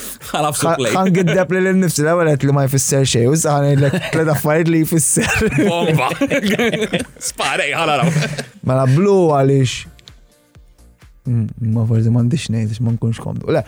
Għan 0.89 1.13
giddeb 1.21 1.55
li 1.59 1.65
l-nifsi 1.67 2.07
l-għal 2.07 2.35
li 2.49 2.57
ma 2.57 2.65
jfisser 2.71 3.05
xej, 3.13 3.29
u 3.29 3.37
għan 3.37 3.71
għedlek 3.75 4.01
tlet 4.17 4.33
affarijiet 4.39 4.73
li 4.73 4.85
jfisser. 4.87 5.39
Bomba! 5.69 6.09
Sparej, 7.29 7.77
għala 7.77 8.09
Mela 8.63 8.85
blu 8.97 9.15
għalix. 9.37 9.92
Mm, 11.23 11.47
ma 11.71 11.85
forsi 11.87 12.11
mandiċ 12.11 12.49
nejt, 12.51 12.79
ma 12.83 12.91
nkunx 12.97 13.21
komdu. 13.23 13.47
Le, 13.55 13.61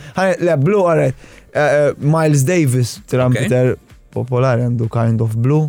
le, 0.43 0.55
blue 0.59 0.83
għarret, 0.91 1.27
eh, 1.53 1.59
eh, 1.63 1.91
Miles 2.03 2.43
Davis, 2.49 2.97
trampiter 3.07 3.77
popolari 4.15 4.65
għandu 4.67 4.89
kind 4.91 5.23
of 5.23 5.37
blue, 5.39 5.69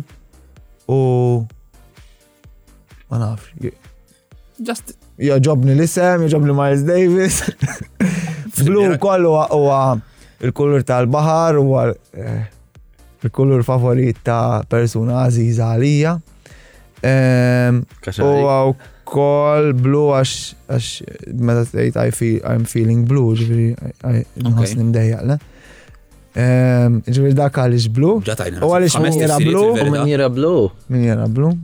u 0.90 0.98
ma 3.12 3.20
nafx. 3.20 3.76
Just. 4.58 4.90
Joġobni 5.22 5.72
l-isem, 5.76 6.26
joġobni 6.26 6.52
Miles 6.58 6.82
Davis. 6.88 7.38
blue 8.66 8.98
kollu 9.00 9.30
huwa 9.44 9.78
il-kulur 10.44 10.82
tal-bahar, 10.90 11.56
huwa 11.62 11.86
eh, 12.18 12.50
il-kulur 13.24 13.62
favorit 13.68 14.18
ta' 14.26 14.58
persuna 14.74 15.22
għazi 15.22 15.46
għalija. 15.54 16.16
Ehm, 17.06 17.80
u 18.24 18.32
kol 19.06 19.70
blu 19.78 20.08
għax 20.16 20.46
għax 20.66 20.88
meta 21.46 21.64
tgħid 21.70 21.98
I 22.02 22.06
feel 22.18 22.40
I'm 22.50 22.66
feeling 22.68 23.06
blue, 23.08 23.36
ġifieri 23.38 23.68
nħoss 24.42 24.74
nimdejjaq 24.80 25.24
le. 25.30 25.38
Ġifieri 27.06 27.36
dak 27.38 27.60
għaliex 27.62 27.94
blu. 27.96 28.16
U 28.18 28.74
għaliex 28.74 29.00
minjera 29.06 29.38
blu. 29.42 29.64
Minjera 29.94 30.30
blu. 30.38 30.56
Minjera 30.92 31.30
blu. 31.38 31.54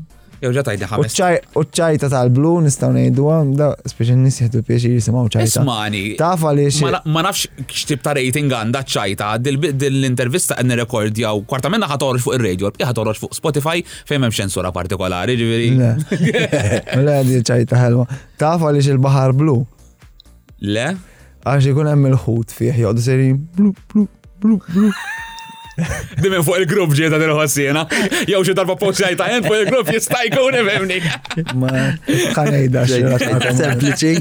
Jew 0.43 0.51
ġa 0.57 0.63
tajdi 0.67 0.87
ħames. 0.91 1.17
U 1.55 1.63
ċajta 1.79 2.09
tal-blu 2.11 2.51
nistgħu 2.65 2.89
ngħidu 2.97 3.27
da 3.61 3.69
speċen 3.93 4.25
nisjetu 4.27 4.63
pieċi 4.67 4.91
jisimaw 4.97 5.29
ċajta. 5.31 5.63
Ismani. 5.63 6.01
Taf 6.19 6.43
għaliex. 6.49 6.81
Ma 7.15 7.23
nafx 7.23 7.47
x'tib 7.63 8.03
ta' 8.03 8.15
rating 8.19 8.51
għandha 8.59 8.83
ċajta 8.95 9.29
dil-intervista 9.45 10.59
qed 10.59 10.71
nirrekordjaw 10.73 11.45
kwarta 11.47 11.71
menna 11.71 11.87
ħatorġ 11.93 12.25
fuq 12.27 12.41
il 12.41 12.43
radio 12.49 12.73
bħi 12.75 12.89
ħatorġ 12.91 13.23
fuq 13.23 13.39
Spotify 13.39 13.85
fejn 13.87 14.25
m'hemm 14.25 14.37
xensura 14.43 14.73
partikolari, 14.75 15.39
ġiviri. 15.39 15.73
Mela 16.99 17.21
di 17.29 17.39
ċajta 17.39 17.85
ħelma. 17.85 18.09
Taf 18.43 18.67
għaliex 18.67 18.93
il 18.97 19.03
bahar 19.07 19.37
blu. 19.39 19.61
Le? 20.67 20.91
Għax 21.47 21.71
ikun 21.71 21.89
hemm 21.95 22.11
il-ħut 22.17 22.59
fih 22.59 22.83
joqgħdu 22.89 23.07
seri 23.11 23.31
blu 23.37 23.77
blu 23.95 24.09
blu 24.43 24.59
blu. 24.73 24.91
Dimen 26.21 26.43
fuq 26.45 26.59
il-grupp 26.61 26.93
ġieta 26.97 27.19
dil-ħossina. 27.21 27.83
Jew 28.29 28.41
xi 28.45 28.55
darba 28.57 28.75
poċċaj 28.81 29.17
ta' 29.21 29.29
hemm 29.33 29.47
fuq 29.49 29.63
il-grupp 29.63 29.93
jista' 29.93 30.21
jkun 30.29 30.59
Ma, 31.55 31.55
Ma 31.63 31.87
ħanejda 32.37 32.83
sempliċi. 32.89 34.13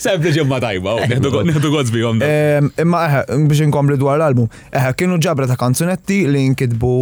Sempliċi 0.00 0.46
ma 0.48 0.60
tajba, 0.64 0.96
għodz 1.10 1.92
bi 1.92 1.98
bihom. 2.00 2.22
Imma 2.24 3.02
eħe, 3.06 3.22
biex 3.52 3.66
inkompli 3.68 3.98
dwar 4.00 4.16
l-album. 4.22 4.48
Eħe, 4.72 4.94
kienu 4.96 5.20
ġabra 5.22 5.48
ta' 5.50 5.58
kanzunetti 5.60 6.22
li 6.32 6.46
nkidbu. 6.54 6.94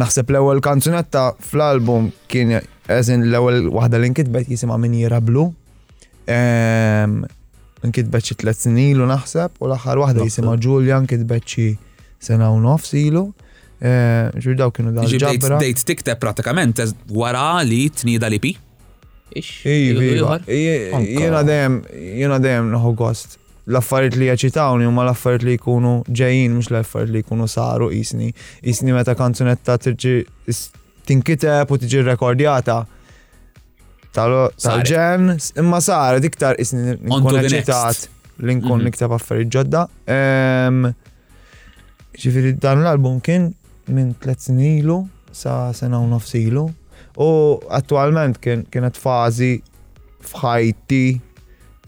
naħseb 0.00 0.28
l-ewwel 0.30 0.60
kanzunetta 0.62 1.22
fl-album 1.48 2.12
kien 2.30 2.52
eżin 2.86 3.24
l-ewwel 3.26 3.64
waħda 3.74 3.98
li 3.98 4.10
nkidbet 4.12 4.52
jisimha 4.54 4.76
Min 4.78 4.92
Jira 4.94 5.18
Blu. 5.20 5.48
Nkitbet 7.80 8.22
xi 8.28 8.36
tliet 8.38 8.58
snin 8.60 9.00
u 9.00 9.08
naħseb 9.10 9.58
u 9.58 9.66
l-aħħar 9.72 10.02
waħda 10.04 10.26
jisima 10.28 10.54
Julian 10.60 11.08
nkitbet 11.08 11.48
xi 11.48 11.66
sena 12.20 12.50
u 12.50 12.60
nofs 12.60 12.92
ilu. 12.92 13.24
Eh, 13.80 14.28
Ġur 14.44 14.56
daw 14.60 14.72
kienu 14.76 14.92
daw. 14.96 15.08
Ġibdejt 15.08 15.46
dejt 15.62 15.84
tikteb 15.88 16.20
pratikament 16.20 16.82
wara 17.16 17.62
li 17.64 17.86
tnida 17.90 18.28
li 18.28 18.38
pi. 18.42 18.50
Iva. 19.32 20.40
Jena 20.50 21.40
dejjem, 21.46 21.80
jena 22.20 22.38
dejjem 22.42 22.70
noħu 22.74 22.94
gost. 22.98 23.38
L-affarijiet 23.70 24.16
li 24.18 24.26
jaċitawni 24.26 24.88
huma 24.88 25.04
l-affarijiet 25.04 25.44
li 25.46 25.54
jkunu 25.54 25.92
ġejjin, 26.10 26.54
mhux 26.56 26.70
l-affarijiet 26.72 27.14
li 27.14 27.20
jkunu 27.22 27.46
saru 27.48 27.90
isni. 27.94 28.32
Isni 28.68 28.92
meta 28.96 29.14
kanzunetta 29.16 29.78
tiġi 29.84 30.14
tinkiteb 31.06 31.70
u 31.72 31.78
tiġi 31.78 32.02
rekordjata 32.08 32.80
tal-ġen, 34.16 35.36
imma 35.62 35.78
sara 35.84 36.18
diktar 36.20 36.58
isni 36.60 36.96
nkun 36.98 37.40
eċitat 37.44 38.08
li 38.42 38.56
nkun 38.58 38.80
mhm. 38.82 38.88
nikteb 38.90 39.14
affarijiet 39.14 39.54
ġodda. 39.54 39.86
Ġifiri 42.20 42.52
dan 42.60 42.82
l-album 42.84 43.16
kien 43.24 43.46
minn 43.88 44.10
tlet 44.20 44.42
snilu 44.44 44.98
sa 45.32 45.72
sena 45.76 46.02
u 46.04 46.08
nofsilu. 46.10 46.66
U 47.16 47.28
attualment 47.78 48.36
kien 48.44 48.66
kienet 48.72 48.98
fazi 49.00 49.54
fħajti 50.30 51.04
um, 51.14 51.22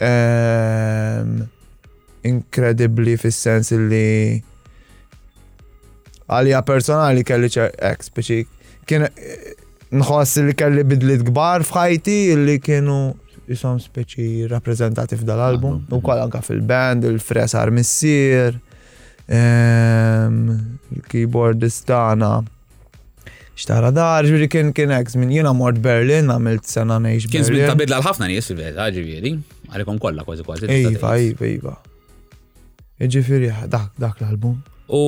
ehm, 0.09 1.33
incredibly 2.25 3.13
fis-sens 3.21 3.69
li 3.75 4.41
għalija 6.25 6.63
personali 6.65 7.23
kelli 7.27 7.51
ċer 7.53 7.75
ex, 7.93 8.09
biex 8.09 8.41
kien 8.89 9.05
nħoss 9.93 10.41
li 10.47 10.57
kelli 10.57 10.87
bidlit 10.95 11.27
gbar 11.29 11.61
fħajti 11.67 12.17
li 12.41 12.57
kienu 12.63 12.97
jisom 13.45 13.77
speċi 13.83 14.47
rappresentati 14.49 15.17
f'dal-album, 15.19 15.83
u 15.93 15.97
kwa 16.01 16.15
mhm. 16.17 16.21
anka 16.25 16.41
fil-band, 16.41 17.05
il-fresar 17.09 17.69
missier. 17.75 18.55
Ehm, 19.33 20.41
il-keyboardist 20.93 21.87
tagħna 21.89 22.29
xtara 23.57 23.89
dar, 23.93 24.25
ġviri 24.29 24.49
kien 24.51 24.69
kien 24.77 24.91
ex 24.93 25.15
minn 25.17 25.31
jena 25.33 25.53
mort 25.57 25.79
Berlin, 25.81 26.29
għamilt 26.33 26.69
sena 26.69 26.99
neħx 27.01 27.31
Kien 27.33 27.47
zmin 27.47 27.63
ta' 27.65 27.73
bidla 27.79 27.97
l-ħafna 28.01 28.27
nies 28.29 28.49
fil-veta, 28.51 28.85
ġviri, 28.93 29.31
kolla 30.03 30.25
kważi 30.25 30.45
kważi. 30.45 30.69
Iva, 30.73 30.93
iva, 30.93 31.17
iva, 31.17 31.49
iva. 31.55 31.73
Ġifiri, 33.13 33.49
dak, 33.73 33.89
dak 33.99 34.21
l-album. 34.21 34.59
U 34.93 35.01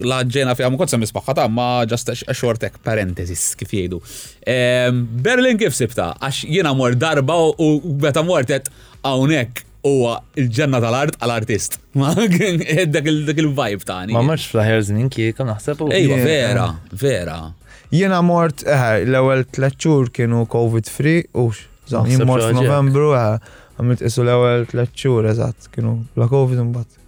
laġġena 0.00 0.54
fi 0.56 0.64
għamu 0.64 0.80
kotsam 0.80 1.04
ispaħħata, 1.04 1.44
ma 1.52 1.68
ġast 1.90 2.14
xortek 2.32 2.78
parentesis 2.84 3.50
kif 3.60 3.74
jgħidu. 3.76 4.00
Ehm, 4.48 5.04
Berlin 5.20 5.60
kif 5.60 5.76
sibta, 5.76 6.14
għax 6.16 6.46
jena 6.48 6.72
mort 6.76 6.96
darba 7.00 7.36
u 7.50 7.72
beta 8.06 8.24
mortet 8.24 8.70
għawnek 9.04 9.66
huwa 9.86 10.16
il-ġenna 10.40 10.80
tal-art 10.82 11.16
għal-artist. 11.22 11.78
Ma 11.98 12.12
dak 12.14 13.06
il-vibe 13.06 13.86
tani. 13.88 14.14
Ma 14.16 14.24
marx 14.26 14.48
fl-ħajer 14.52 14.84
znin 14.90 15.08
kieku 15.12 15.46
naħseb. 15.48 15.84
Ejwa, 15.96 16.18
vera, 16.24 16.66
vera. 17.00 17.38
Jena 17.94 18.18
mort, 18.26 18.64
eh, 18.66 18.84
l-ewel 19.06 19.44
tlaċċur 19.54 20.10
kienu 20.16 20.44
COVID-free 20.50 21.20
u 21.38 21.48
zamm 21.86 22.10
jimmort 22.10 22.48
f'Novembru, 22.50 23.12
eh, 23.14 23.58
għamilt 23.78 24.02
isu 24.08 24.24
l-ewel 24.26 24.66
tlaċċur, 24.72 25.28
eżat, 25.32 25.68
kienu 25.76 26.00
la 26.18 26.28
COVID 26.32 26.64
mbatt. 26.70 27.02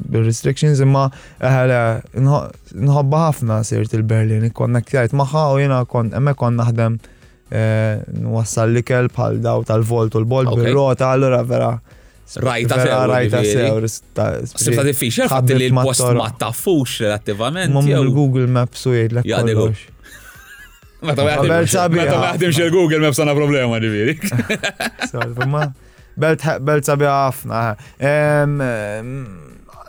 Bil-restrictions 0.00 0.80
imma 0.84 1.08
eħela 1.42 1.80
eh, 1.98 2.52
nħobba 2.78 3.24
ħafna 3.26 3.60
sirt 3.66 3.96
il-Berlin, 3.98 4.46
konnektajt 4.54 5.16
maħħa 5.18 5.44
u 5.56 5.58
jena 5.64 5.82
kon, 5.90 6.14
emme 6.16 6.36
kon 6.38 6.56
naħdem 6.62 7.00
Eh, 7.50 7.98
nwassal 8.22 8.70
li 8.76 8.82
kell 8.86 9.08
pal 9.10 9.40
daw 9.42 9.64
tal 9.66 9.82
volt 9.86 10.14
u 10.14 10.20
l 10.22 10.26
bol 10.30 10.46
bil-rota, 10.54 11.08
allura 11.16 11.40
vera. 11.42 11.70
Rajta 12.40 12.76
sew. 12.78 12.92
Rajta 13.10 13.40
sew. 13.42 14.50
Sibta 14.54 14.84
diffiċ, 14.86 15.24
ħadd 15.32 15.54
li 15.56 15.66
l-post 15.72 16.06
ma 16.14 16.28
tafux 16.38 17.00
relativament. 17.02 17.74
Mum 17.74 17.88
il-Google 17.90 18.46
Maps 18.54 18.86
u 18.86 18.92
jgħid 18.94 19.22
l 19.22 19.24
Ma 21.00 21.14
Meta 21.16 22.20
maħdimx 22.20 22.60
il-Google 22.66 22.98
Maps 23.00 23.18
għana 23.22 23.32
problema 23.34 23.78
ġiviri. 23.80 24.18
Belt 26.20 26.84
sabiħ 26.90 27.08
ħafna 27.08 27.60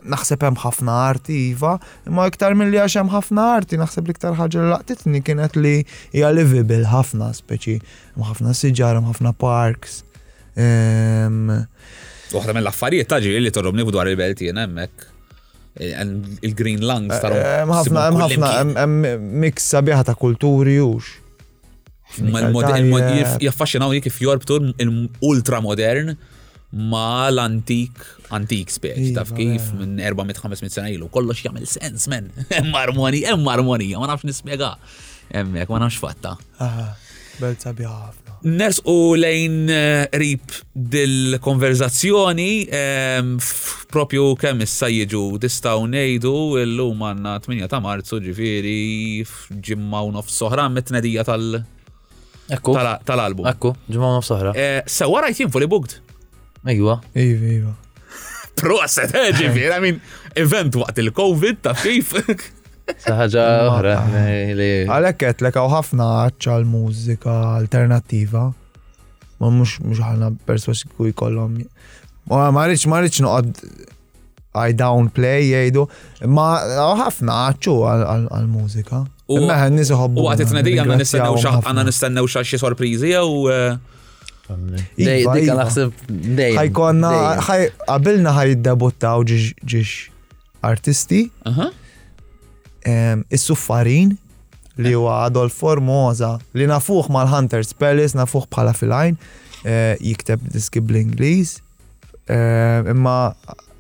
naħseb 0.10 0.44
hemm 0.46 0.60
ħafna 0.62 0.94
arti 1.10 1.36
iva, 1.52 1.76
imma 2.10 2.26
iktar 2.30 2.56
milli 2.58 2.80
għax 2.82 3.00
hemm 3.02 3.14
ħafna 3.14 3.46
arti 3.56 3.78
naħseb 3.82 4.08
li 4.10 4.16
iktar 4.16 4.38
ħaġa 4.40 4.66
laqtitni 4.74 5.22
kienet 5.26 5.56
li 5.60 5.76
hija 6.14 6.32
livable 6.34 6.82
ħafna 6.92 7.32
speċi, 7.38 7.78
hemm 8.16 8.28
ħafna 8.30 8.56
siġar, 8.58 9.00
hemm 9.00 9.12
ħafna 9.12 9.34
parks. 9.42 10.02
Waħda 12.32 12.56
mill-affarijiet 12.58 13.16
ġieli 13.26 13.44
li 13.46 13.54
torrobni 13.54 13.86
dwar 13.90 14.10
il 14.12 14.20
belt 14.20 14.42
jien 14.44 14.58
hemmhekk. 14.62 15.08
Il-Green 15.74 16.82
Lungs 16.84 17.16
tarom. 17.24 17.40
Eh, 17.40 17.66
ħafna 17.70 18.10
ħafna 18.26 18.86
mix 19.20 19.70
sabiħa 19.74 20.04
ta' 20.10 20.18
kulturi 20.20 20.78
ux. 20.84 21.18
jaffaxxinaw 22.20 23.94
kif 24.04 24.18
jorbtu 24.22 24.58
l-ultra 24.84 25.62
modern 25.64 26.18
ma 26.92 27.30
l-antik 27.32 28.04
antik 28.36 28.72
speċ, 28.72 29.02
iva, 29.10 29.14
taf 29.22 29.34
kif 29.38 29.70
minn 29.78 30.00
400-500 30.00 30.74
sena 30.78 30.92
ilu, 30.94 31.10
kollox 31.14 31.44
jagħmel 31.46 31.68
sens 31.70 32.08
men. 32.12 32.30
Hemm 32.54 32.76
Armoni, 32.80 33.24
hemm 33.28 33.50
armonija, 33.52 34.00
ma 34.02 34.10
nafx 34.14 34.28
nispjega. 34.32 34.74
Hemmhekk 35.32 35.72
ma 35.76 35.84
nafx 35.86 36.00
fatta. 36.02 36.36
Belt 37.42 37.64
ħafna. 37.68 38.30
Ners 38.42 38.80
u 38.90 38.96
lejn 39.22 39.70
eh, 39.70 40.16
rib 40.18 40.54
dil-konverzazzjoni 40.92 42.48
ehm, 42.74 43.36
propju 43.94 44.24
kemm 44.42 44.64
issa 44.66 44.90
jiġu 44.90 45.22
tistgħu 45.44 45.84
ngħidu 45.92 46.34
llum 46.74 47.04
għandna 47.06 47.36
8 47.38 47.68
ta' 47.70 47.82
Marzu 47.86 48.18
ġifieri 48.26 48.74
ġimma 49.70 50.02
u 50.08 50.16
nofs 50.18 50.40
soħra 50.42 50.70
mit-tnedija 50.74 51.28
tal- 51.30 51.62
Ekku. 52.52 52.74
Tal-album. 53.08 53.46
Ekku, 53.54 53.76
ġimma 53.88 54.10
u 54.10 54.16
nofs 54.18 54.34
soħra. 54.34 54.56
Sewa 54.92 55.22
rajt 55.24 55.44
jinfu 55.46 55.62
li 55.62 55.70
bugt. 55.72 56.00
Ejwa. 56.66 56.98
Ejwa, 57.14 57.48
ejwa 57.54 57.78
proset, 58.62 59.14
eh, 59.14 59.28
eh. 59.28 59.38
ġifir, 59.38 59.74
I 59.78 59.80
min 59.86 60.00
event 60.38 60.78
waqt 60.82 61.02
il-Covid 61.04 61.62
ta' 61.68 61.76
kif. 61.82 62.14
Saħġa 63.06 63.46
oħra. 63.70 63.96
Għalek 64.12 65.26
għetlek 65.30 65.60
għaw 65.60 65.70
ħafna 65.72 66.08
ħacċa 66.22 66.56
l 66.60 66.68
mużika 66.68 67.36
alternativa. 67.60 68.46
Ma 69.42 69.50
mux 69.56 69.78
mux 69.86 70.02
ħalna 70.04 70.32
perswas 70.48 70.84
ku 70.90 71.08
kollom. 71.18 71.56
Ma 72.30 72.50
marriċ 72.58 72.88
marriċ 72.92 73.24
noqad 73.26 73.52
noqod 73.56 73.88
I 74.52 74.74
downplay 74.76 75.46
jajdu. 75.48 75.86
Ma 76.28 76.50
ħafna 77.00 77.38
ħacċu 77.46 77.78
għal 77.88 78.50
mużika. 78.52 79.00
Meħen 79.32 79.80
nisiħobbu. 79.80 80.20
U 80.20 80.28
għatet 80.34 80.52
nadija 80.58 80.84
għanna 80.84 81.88
nistennew 81.88 82.28
xaħ 82.28 82.60
sorprizi 82.66 83.14
jew. 83.14 83.46
Eh, 83.56 84.01
Dik 84.96 85.08
iva, 85.08 85.36
iva. 85.40 85.56
naħseb 85.62 86.12
dej. 86.36 86.56
Ħajkonna, 86.60 87.12
qabilna 87.44 88.34
ħajdebuttaw 88.36 89.24
ġiġ 89.32 89.94
artisti. 90.68 91.22
Is-suffarin 93.32 94.16
li 94.82 94.94
huwa 94.98 95.20
Adolf 95.28 95.58
Formosa 95.62 96.36
li 96.58 96.68
nafuħ 96.70 97.10
mal-Hunters 97.14 97.76
Palace, 97.80 98.16
nafuħ 98.18 98.48
bħala 98.56 98.74
fil-għajn, 98.78 99.18
eh, 99.64 100.00
jikteb 100.12 100.48
diski 100.56 100.82
bl-Ingliż. 100.82 101.58
Imma 102.32 103.18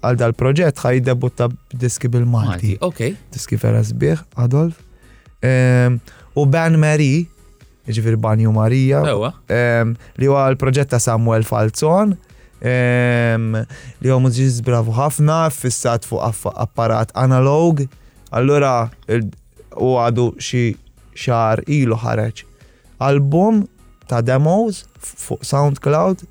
għal 0.03 0.17
dal-proġett 0.19 0.81
ħaj 0.81 1.03
debutta 1.07 1.47
diski 1.79 2.09
bil-Malti. 2.11 2.75
Ok. 2.85 3.05
Diski 3.33 3.57
vera 3.61 3.83
sbieħ, 3.85 4.25
Adolf. 4.45 4.81
U 6.35 6.41
Ben 6.47 6.77
Marie 6.79 7.25
ġifir 7.89 8.17
Banju 8.19 8.51
Marija. 8.53 9.01
Li 10.19 10.27
huwa 10.29 10.43
l-proġett 10.53 10.91
ta' 10.93 10.99
Samuel 11.01 11.45
Falzon. 11.47 12.13
Li 14.01 14.07
huwa 14.09 14.19
mużiċ 14.25 14.61
bravu 14.65 14.93
ħafna, 14.93 15.47
fissat 15.53 16.05
fuq 16.07 16.51
apparat 16.53 17.11
analog. 17.17 17.85
Allura 18.33 18.91
u 19.79 19.95
għadu 19.99 20.27
xi 20.39 20.63
xar 21.17 21.63
ilu 21.67 21.97
ħareġ. 22.01 22.45
Album 23.01 23.63
ta' 24.09 24.21
demos 24.21 24.83
fuq 25.01 25.41
SoundCloud 25.47 26.21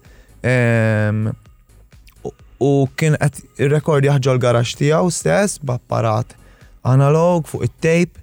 u 2.61 2.75
kien 3.01 3.17
qed 3.17 3.39
ir-rekord 3.65 4.05
jaħġol 4.07 4.39
garax 4.43 4.75
tiegħu 4.77 5.09
stess 5.15 5.59
b'apparat 5.65 6.37
analog 6.87 7.49
fuq 7.51 7.67
it-tape. 7.67 8.15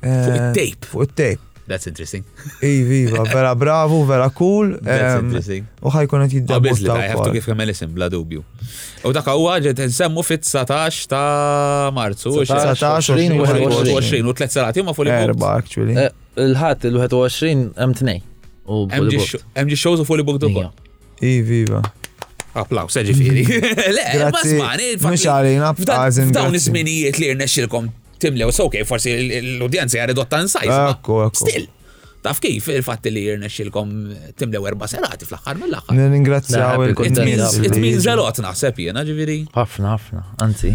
Fuq 0.00 0.38
it-tape. 0.38 0.86
Fuq 0.92 1.08
it-tape. 1.08 1.48
That's 1.70 1.86
interesting. 1.86 2.24
viva. 2.60 2.92
Iva, 2.92 3.22
vera 3.34 3.54
bravo, 3.54 4.04
vera 4.04 4.30
cool. 4.34 4.74
That's 4.82 5.14
ehm, 5.14 5.28
interesting. 5.28 5.64
U 5.86 5.92
ħajkun 5.94 6.24
għet 6.24 6.32
jidda. 6.40 6.56
Obviously, 6.58 6.90
I 6.94 7.04
have 7.12 7.22
to 7.22 7.30
give 7.36 7.46
him 7.46 7.62
a 7.62 7.66
lesson, 7.70 7.92
bla 7.94 8.08
dubju. 8.10 8.42
U 9.06 9.12
daka 9.14 9.36
u 9.38 9.44
għagġet 9.52 9.84
nsemmu 9.92 10.24
fit 10.26 10.42
19 10.48 11.06
ta' 11.14 11.92
marzu. 11.94 12.34
19 12.42 13.38
u 13.38 14.34
3 14.42 14.50
salati 14.50 14.82
ma' 14.82 14.96
fulli. 14.98 15.14
Erba, 15.14 15.54
actually. 15.62 15.94
Il-ħat 16.40 16.88
il-21 16.90 17.70
M2. 17.92 18.18
MG 19.62 19.78
shows 19.82 20.02
u 20.04 20.08
fulli 20.08 20.22
book 20.26 20.42
iva, 20.50 20.68
iva. 21.26 21.80
Le, 23.94 24.04
ma' 24.26 24.42
smani. 24.42 24.92
Mux 25.06 25.22
għalina, 25.30 25.68
f'dawn 25.78 26.56
li 26.90 26.98
rnexxilkom 27.30 27.86
timlew, 28.20 28.52
so 28.52 28.68
ok, 28.68 28.82
forsi 28.88 29.14
l 29.56 29.62
udjenzi 29.64 29.98
jgħar 29.98 30.12
ridotta 30.12 30.40
n-sajz. 30.44 30.78
Still, 31.40 31.66
taf 32.24 32.40
kif 32.44 32.68
il 32.74 32.82
fat 32.84 33.06
li 33.08 33.22
jirnexilkom 33.26 33.94
timlew 34.40 34.66
erba 34.70 34.88
serati 34.90 35.26
fl-axar 35.28 35.58
mill-axar. 35.60 35.96
Ningrazzjaw 36.12 36.84
il 36.86 37.46
It 37.64 37.78
means 37.80 38.06
a 38.08 38.16
lot 38.20 38.40
naħseb 38.44 38.80
jena 38.86 39.04
ġiviri. 39.08 39.40
Ħafna, 39.56 39.94
ħafna, 39.96 40.26
anzi. 40.44 40.74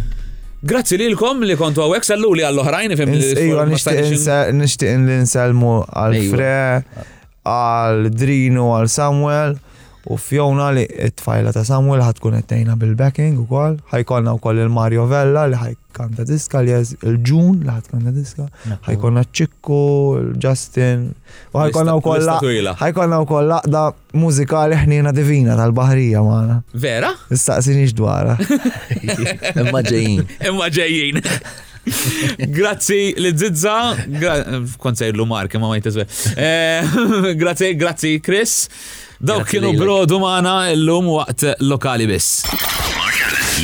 Grazzi 0.65 0.97
li 0.97 1.11
l-kom 1.13 1.43
li 1.45 1.55
kontu 1.59 1.83
għawek 1.83 2.07
sallu 2.07 2.33
li 2.39 2.45
għall-oħrajn 2.47 2.95
fim 2.97 3.11
li. 3.13 3.29
Ejwa, 3.43 3.67
iva, 3.67 4.47
nishtiq 4.55 4.95
l-insalmu 4.95 5.75
għal-Fre, 5.85 6.55
iva. 6.81 7.05
għal-Drino, 7.51 8.71
għal-Samuel. 8.79 9.59
U 10.07 10.17
fjona 10.21 10.67
li 10.75 10.83
it-tfajla 10.99 11.49
ta' 11.55 11.63
Samuel 11.65 12.03
ħatkun 12.05 12.35
ettejna 12.37 12.75
bil-backing 12.77 13.39
u 13.41 13.45
kol, 13.49 13.77
ħajkonna 13.89 14.35
u 14.35 14.39
koll 14.43 14.61
il-Mario 14.61 15.07
Vella 15.09 15.47
li 15.49 15.57
ħajkanta 15.57 16.25
diska, 16.29 16.61
li 16.61 16.73
jaz 16.75 16.91
il-ġun 16.99 17.63
li 17.65 17.69
ħatkanta 17.73 18.11
diska, 18.13 18.45
ħajkonna 18.85 19.23
ċikku, 19.31 19.79
il-Justin, 20.19 21.07
u 21.55 21.61
ħajkonna 21.63 21.95
u 21.97 22.03
koll 22.05 22.29
ħajkonna 22.83 23.19
u 23.23 23.29
koll 23.33 23.49
laqda 23.55 23.83
mużikali 24.21 24.77
ħnina 24.83 25.13
divina 25.17 25.55
tal-Bahrija 25.57 26.21
maħna. 26.27 26.59
Vera? 26.85 27.09
Istaqsini 27.33 27.87
dwara. 27.97 28.35
Imma 29.57 29.81
ġejjin. 29.85 30.21
Imma 30.51 30.69
ġejjin. 30.75 31.21
grazzi 32.53 33.13
li 33.21 33.33
zizza, 33.41 33.73
konsejlu 34.81 35.25
Mark, 35.29 35.57
ma 35.61 35.73
ma 35.73 35.79
jtizbe. 35.81 36.05
Eh, 36.37 36.95
grazzi, 37.41 37.73
grazzi 37.81 38.13
Chris. 38.21 38.55
Daw 39.23 39.43
kienu 39.47 39.73
brodu 39.79 40.17
maħna 40.19 40.55
l-lum 40.75 41.07
waqt 41.15 41.49
lokali 41.63 42.07
biss. 42.09 42.43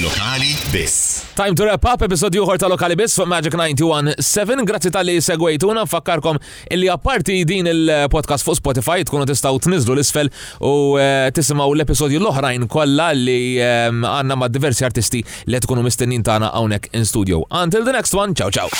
Lokali 0.02 0.54
biss. 0.72 1.10
Time 1.36 1.56
to 1.56 1.66
wrap 1.66 1.84
up 1.90 2.04
episode 2.06 2.36
juħor 2.38 2.60
ta' 2.60 2.70
Lokali 2.72 2.96
biss 2.96 3.18
fuq 3.20 3.28
Magic 3.28 3.54
917. 3.60 4.64
Grazzi 4.68 4.92
tal-li 4.94 5.18
segwejtuna, 5.22 5.84
fakkarkom 5.92 6.40
illi 6.72 6.88
apparti 6.94 7.42
din 7.48 7.68
il-podcast 7.68 8.48
fuq 8.48 8.56
Spotify 8.62 9.02
tkunu 9.04 9.28
tistaw 9.28 9.60
tniżlu 9.64 9.98
l-isfel 9.98 10.32
u 10.64 10.72
eh, 11.02 11.28
tisimaw 11.36 11.76
l-episodju 11.76 12.22
l-oħrajn 12.24 12.70
kollha 12.72 13.10
li 13.18 13.40
ehm, 13.60 14.06
għandna 14.08 14.40
ma' 14.40 14.48
diversi 14.54 14.88
artisti 14.88 15.24
li 15.52 15.60
tkunu 15.60 15.84
mistennin 15.86 16.24
tana 16.24 16.54
hawnhekk 16.56 16.94
in 16.96 17.04
studio. 17.06 17.44
Until 17.52 17.84
the 17.84 17.92
next 17.98 18.16
one, 18.16 18.34
ciao 18.34 18.48
ciao. 18.50 18.72